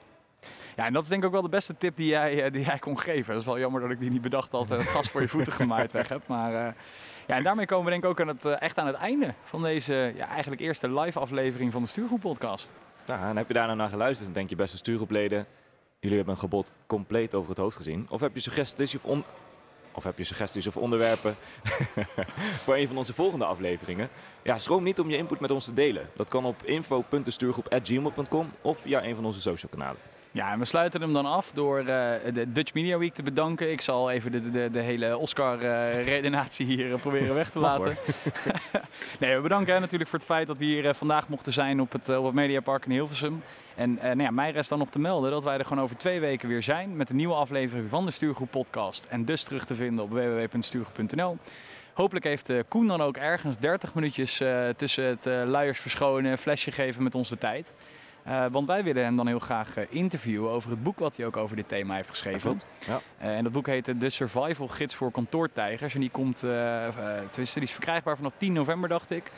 Ja, 0.76 0.87
en 0.87 0.92
dat 0.92 1.02
is 1.02 1.08
denk 1.08 1.20
ik 1.20 1.26
ook 1.26 1.32
wel 1.32 1.42
de 1.42 1.48
beste 1.48 1.76
tip 1.76 1.96
die 1.96 2.06
jij, 2.08 2.50
die 2.50 2.64
jij 2.64 2.78
kon 2.78 2.98
geven. 3.00 3.32
Dat 3.32 3.40
is 3.42 3.46
wel 3.48 3.58
jammer 3.58 3.80
dat 3.80 3.90
ik 3.90 4.00
die 4.00 4.10
niet 4.10 4.22
bedacht 4.22 4.50
had 4.52 4.70
en 4.70 4.78
het 4.78 4.87
gas 4.88 5.08
voor 5.08 5.20
je 5.20 5.28
voeten 5.28 5.52
gemaaid 5.62 5.92
weg 5.92 6.08
heb. 6.08 6.22
Maar 6.26 6.74
ja, 7.26 7.37
en 7.37 7.42
daarmee 7.42 7.66
komen 7.66 7.84
we 7.84 7.90
denk 7.90 8.04
ik 8.04 8.10
ook 8.10 8.20
aan 8.20 8.28
het, 8.28 8.44
eh, 8.44 8.60
echt 8.62 8.78
aan 8.78 8.87
het 8.87 8.96
einde 8.96 9.34
van 9.44 9.62
deze 9.62 10.12
ja, 10.16 10.28
eigenlijk 10.28 10.60
eerste 10.60 11.00
live 11.00 11.18
aflevering 11.18 11.72
van 11.72 11.82
de 11.82 11.88
Stuurgroep 11.88 12.20
podcast. 12.20 12.74
Nou, 13.06 13.28
en 13.28 13.37
heb 13.37 13.48
je 13.48 13.54
daar 13.54 13.66
nou 13.66 13.78
naar 13.78 13.88
geluisterd 13.88 14.28
en 14.28 14.34
denk 14.34 14.48
je, 14.48 14.56
beste 14.56 14.76
stuurgroepleden, 14.76 15.46
jullie 16.00 16.16
hebben 16.16 16.34
een 16.34 16.40
gebod 16.40 16.72
compleet 16.87 17.34
over 17.34 17.48
het 17.48 17.58
hoofd 17.58 17.76
gezien. 17.76 18.06
Of 18.10 18.20
heb 18.20 18.34
je 18.34 18.40
suggesties 18.40 18.94
of, 18.94 19.04
of, 19.92 20.04
heb 20.04 20.18
je 20.18 20.24
suggesties 20.24 20.66
of 20.66 20.76
onderwerpen 20.76 21.34
voor 22.64 22.76
een 22.76 22.87
van 22.87 22.96
onze 22.96 23.14
volgende 23.14 23.44
afleveringen? 23.44 24.08
Ja, 24.42 24.58
schroom 24.58 24.82
niet 24.82 25.00
om 25.00 25.10
je 25.10 25.16
input 25.16 25.40
met 25.40 25.50
ons 25.50 25.64
te 25.64 25.72
delen. 25.72 26.08
Dat 26.16 26.28
kan 26.28 26.44
op 26.44 26.62
info.destuurgroep.gmail.com 26.62 28.52
of 28.60 28.78
via 28.78 29.04
een 29.04 29.14
van 29.14 29.24
onze 29.24 29.40
social 29.40 29.70
kanalen. 29.70 30.13
Ja, 30.35 30.53
en 30.53 30.59
we 30.59 30.64
sluiten 30.64 31.01
hem 31.01 31.12
dan 31.12 31.27
af 31.27 31.53
door 31.53 31.79
eh, 31.79 31.85
de 32.35 32.53
Dutch 32.53 32.75
Media 32.75 32.99
Week 32.99 33.14
te 33.14 33.23
bedanken. 33.23 33.70
Ik 33.70 33.81
zal 33.81 34.11
even 34.11 34.33
de, 34.33 34.51
de, 34.51 34.70
de 34.70 34.79
hele 34.81 35.16
Oscar-redenatie 35.16 36.66
hier 36.66 36.92
eh, 36.92 37.01
proberen 37.01 37.35
weg 37.35 37.51
te 37.51 37.59
laten. 37.59 37.97
nee, 39.20 39.37
we 39.37 39.40
bedanken 39.40 39.81
natuurlijk 39.81 40.11
voor 40.11 40.18
het 40.18 40.29
feit 40.29 40.47
dat 40.47 40.59
we 40.59 40.64
hier 40.64 40.88
eh, 40.88 40.94
vandaag 40.94 41.29
mochten 41.29 41.53
zijn 41.53 41.81
op 41.81 41.92
het, 41.92 42.09
eh, 42.09 42.18
op 42.18 42.25
het 42.25 42.35
Mediapark 42.35 42.85
in 42.85 42.90
Hilversum. 42.90 43.42
En 43.75 43.99
eh, 43.99 44.05
nou 44.05 44.23
ja, 44.23 44.31
mij 44.31 44.51
rest 44.51 44.68
dan 44.68 44.79
nog 44.79 44.90
te 44.90 44.99
melden 44.99 45.31
dat 45.31 45.44
wij 45.44 45.59
er 45.59 45.64
gewoon 45.64 45.83
over 45.83 45.97
twee 45.97 46.20
weken 46.20 46.49
weer 46.49 46.62
zijn 46.62 46.97
met 46.97 47.11
een 47.11 47.16
nieuwe 47.16 47.35
aflevering 47.35 47.88
van 47.88 48.05
de 48.05 48.11
Stuurgroep 48.11 48.51
podcast. 48.51 49.05
En 49.05 49.25
dus 49.25 49.42
terug 49.42 49.64
te 49.64 49.75
vinden 49.75 50.05
op 50.05 50.11
www.stuurgroep.nl. 50.11 51.38
Hopelijk 51.94 52.25
heeft 52.25 52.51
eh, 52.51 52.59
Koen 52.68 52.87
dan 52.87 53.01
ook 53.03 53.16
ergens 53.16 53.59
30 53.59 53.94
minuutjes 53.94 54.40
eh, 54.40 54.68
tussen 54.68 55.05
het 55.05 55.27
eh, 55.27 55.42
luiers 55.47 55.79
verschonen, 55.79 56.38
flesje 56.38 56.70
geven 56.70 57.03
met 57.03 57.14
ons 57.14 57.29
de 57.29 57.38
tijd. 57.38 57.73
Eh, 58.24 58.44
want 58.50 58.66
wij 58.66 58.84
willen 58.84 59.04
hem 59.04 59.16
dan 59.16 59.26
heel 59.26 59.38
graag 59.38 59.76
eh, 59.76 59.84
interviewen 59.88 60.50
over 60.50 60.70
het 60.70 60.82
boek 60.82 60.98
wat 60.98 61.16
hij 61.16 61.26
ook 61.26 61.37
over 61.37 61.56
dit 61.56 61.68
thema 61.68 61.94
heeft 61.94 62.10
geschreven. 62.10 62.60
Ja. 62.87 63.00
Eh, 63.18 63.37
en 63.37 63.42
dat 63.44 63.52
boek 63.52 63.66
heet 63.66 64.00
De 64.00 64.10
Survival 64.10 64.68
Gids 64.68 64.94
voor 64.94 65.10
Kantoortijgers. 65.10 65.94
En 65.94 66.00
die 66.00 66.10
komt, 66.10 66.38
tenminste, 66.38 67.58
die 67.58 67.62
is 67.68 67.72
verkrijgbaar 67.72 68.16
vanaf 68.16 68.32
10 68.37 68.52
november, 68.52 68.88
dacht 68.88 69.10
ik. 69.10 69.30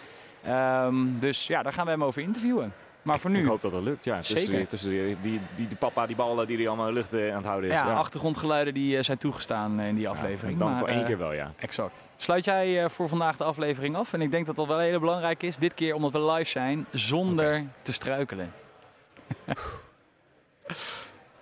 Ehm, 0.44 0.94
dus 1.18 1.46
ja, 1.46 1.62
daar 1.62 1.72
gaan 1.72 1.85
we 1.85 1.90
hem 1.90 2.05
over 2.05 2.22
interviewen. 2.22 2.72
Maar 3.03 3.18
voor 3.18 3.31
nu, 3.31 3.40
Ik 3.40 3.46
hoop 3.46 3.61
dat 3.62 3.70
dat 3.70 3.83
lukt, 3.83 4.05
ja. 4.05 4.16
Tussen, 4.18 4.38
Zeker. 4.38 4.57
die- 4.57 4.66
tussen 4.66 4.90
die, 4.90 5.16
die, 5.20 5.40
die, 5.55 5.66
die 5.68 5.77
papa, 5.77 6.07
die 6.07 6.16
ballen 6.16 6.46
die 6.46 6.57
hij 6.57 6.68
allemaal 6.68 6.88
in 6.88 6.94
de 6.94 7.01
lucht 7.01 7.12
aan 7.31 7.37
het 7.37 7.44
houden 7.44 7.70
is. 7.70 7.77
ja, 7.77 7.92
achtergrondgeluiden 7.94 8.75
die 8.75 9.03
zijn 9.03 9.18
toegestaan 9.18 9.81
in 9.81 9.94
die 9.94 10.05
Ja, 10.05 10.11
aflevering. 10.11 10.59
dan 10.59 10.70
Maar, 10.70 10.79
voor 10.79 10.88
één 10.88 11.05
keer 11.05 11.18
wel, 11.18 11.33
ja. 11.33 11.53
Exact. 11.59 12.09
Sluit 12.16 12.44
jij 12.44 12.88
voor 12.90 13.09
vandaag 13.09 13.37
de 13.37 13.44
aflevering 13.44 13.96
af? 13.96 14.12
En 14.12 14.20
ik 14.20 14.31
denk 14.31 14.46
dat 14.46 14.57
dat 14.57 14.66
wel 14.66 14.79
heel 14.79 15.01
belangrijk 15.01 15.42
is. 15.42 15.57
Dit 15.57 15.75
keer 15.75 15.94
omdat 15.94 16.12
we 16.12 16.33
live 16.33 16.51
zijn, 16.51 16.87
zonder 16.90 17.64
te 17.83 17.92
struikelen. 17.92 18.53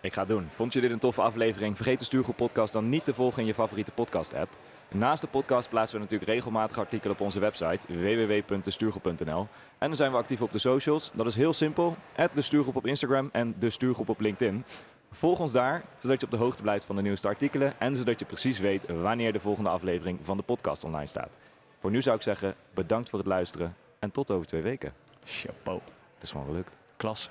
Ik 0.00 0.12
ga 0.12 0.20
het 0.20 0.28
doen. 0.28 0.46
Vond 0.50 0.72
je 0.72 0.80
dit 0.80 0.90
een 0.90 0.98
toffe 0.98 1.22
aflevering? 1.22 1.76
Vergeet 1.76 1.98
de 1.98 2.04
Stuurgroep 2.04 2.36
podcast 2.36 2.72
dan 2.72 2.88
niet 2.88 3.04
te 3.04 3.14
volgen 3.14 3.40
in 3.40 3.46
je 3.46 3.54
favoriete 3.54 3.90
podcast 3.90 4.34
app. 4.34 4.52
Naast 4.88 5.20
de 5.20 5.28
podcast 5.28 5.68
plaatsen 5.68 5.96
we 5.96 6.02
natuurlijk 6.02 6.30
regelmatig 6.30 6.78
artikelen 6.78 7.12
op 7.12 7.20
onze 7.20 7.40
website 7.40 7.80
www.destuurgroep.nl. 7.86 9.48
En 9.78 9.88
dan 9.88 9.96
zijn 9.96 10.10
we 10.10 10.16
actief 10.16 10.42
op 10.42 10.52
de 10.52 10.58
socials. 10.58 11.10
Dat 11.14 11.26
is 11.26 11.34
heel 11.34 11.52
simpel. 11.52 11.96
de 12.34 12.42
Stuurgroep 12.42 12.76
op 12.76 12.86
Instagram 12.86 13.28
en 13.32 13.54
de 13.58 13.70
Stuurgroep 13.70 14.08
op 14.08 14.20
LinkedIn. 14.20 14.64
Volg 15.10 15.38
ons 15.38 15.52
daar, 15.52 15.84
zodat 15.98 16.20
je 16.20 16.26
op 16.26 16.32
de 16.32 16.38
hoogte 16.38 16.62
blijft 16.62 16.84
van 16.84 16.96
de 16.96 17.02
nieuwste 17.02 17.28
artikelen 17.28 17.80
en 17.80 17.96
zodat 17.96 18.18
je 18.18 18.24
precies 18.24 18.58
weet 18.58 18.86
wanneer 18.86 19.32
de 19.32 19.40
volgende 19.40 19.70
aflevering 19.70 20.18
van 20.22 20.36
de 20.36 20.42
podcast 20.42 20.84
online 20.84 21.06
staat. 21.06 21.30
Voor 21.80 21.90
nu 21.90 22.02
zou 22.02 22.16
ik 22.16 22.22
zeggen, 22.22 22.54
bedankt 22.74 23.10
voor 23.10 23.18
het 23.18 23.28
luisteren 23.28 23.76
en 23.98 24.10
tot 24.10 24.30
over 24.30 24.46
twee 24.46 24.62
weken. 24.62 24.92
Chapeau. 25.24 25.80
Het 26.14 26.22
is 26.22 26.30
gewoon 26.30 26.46
gelukt. 26.46 26.76
Klasse. 26.96 27.30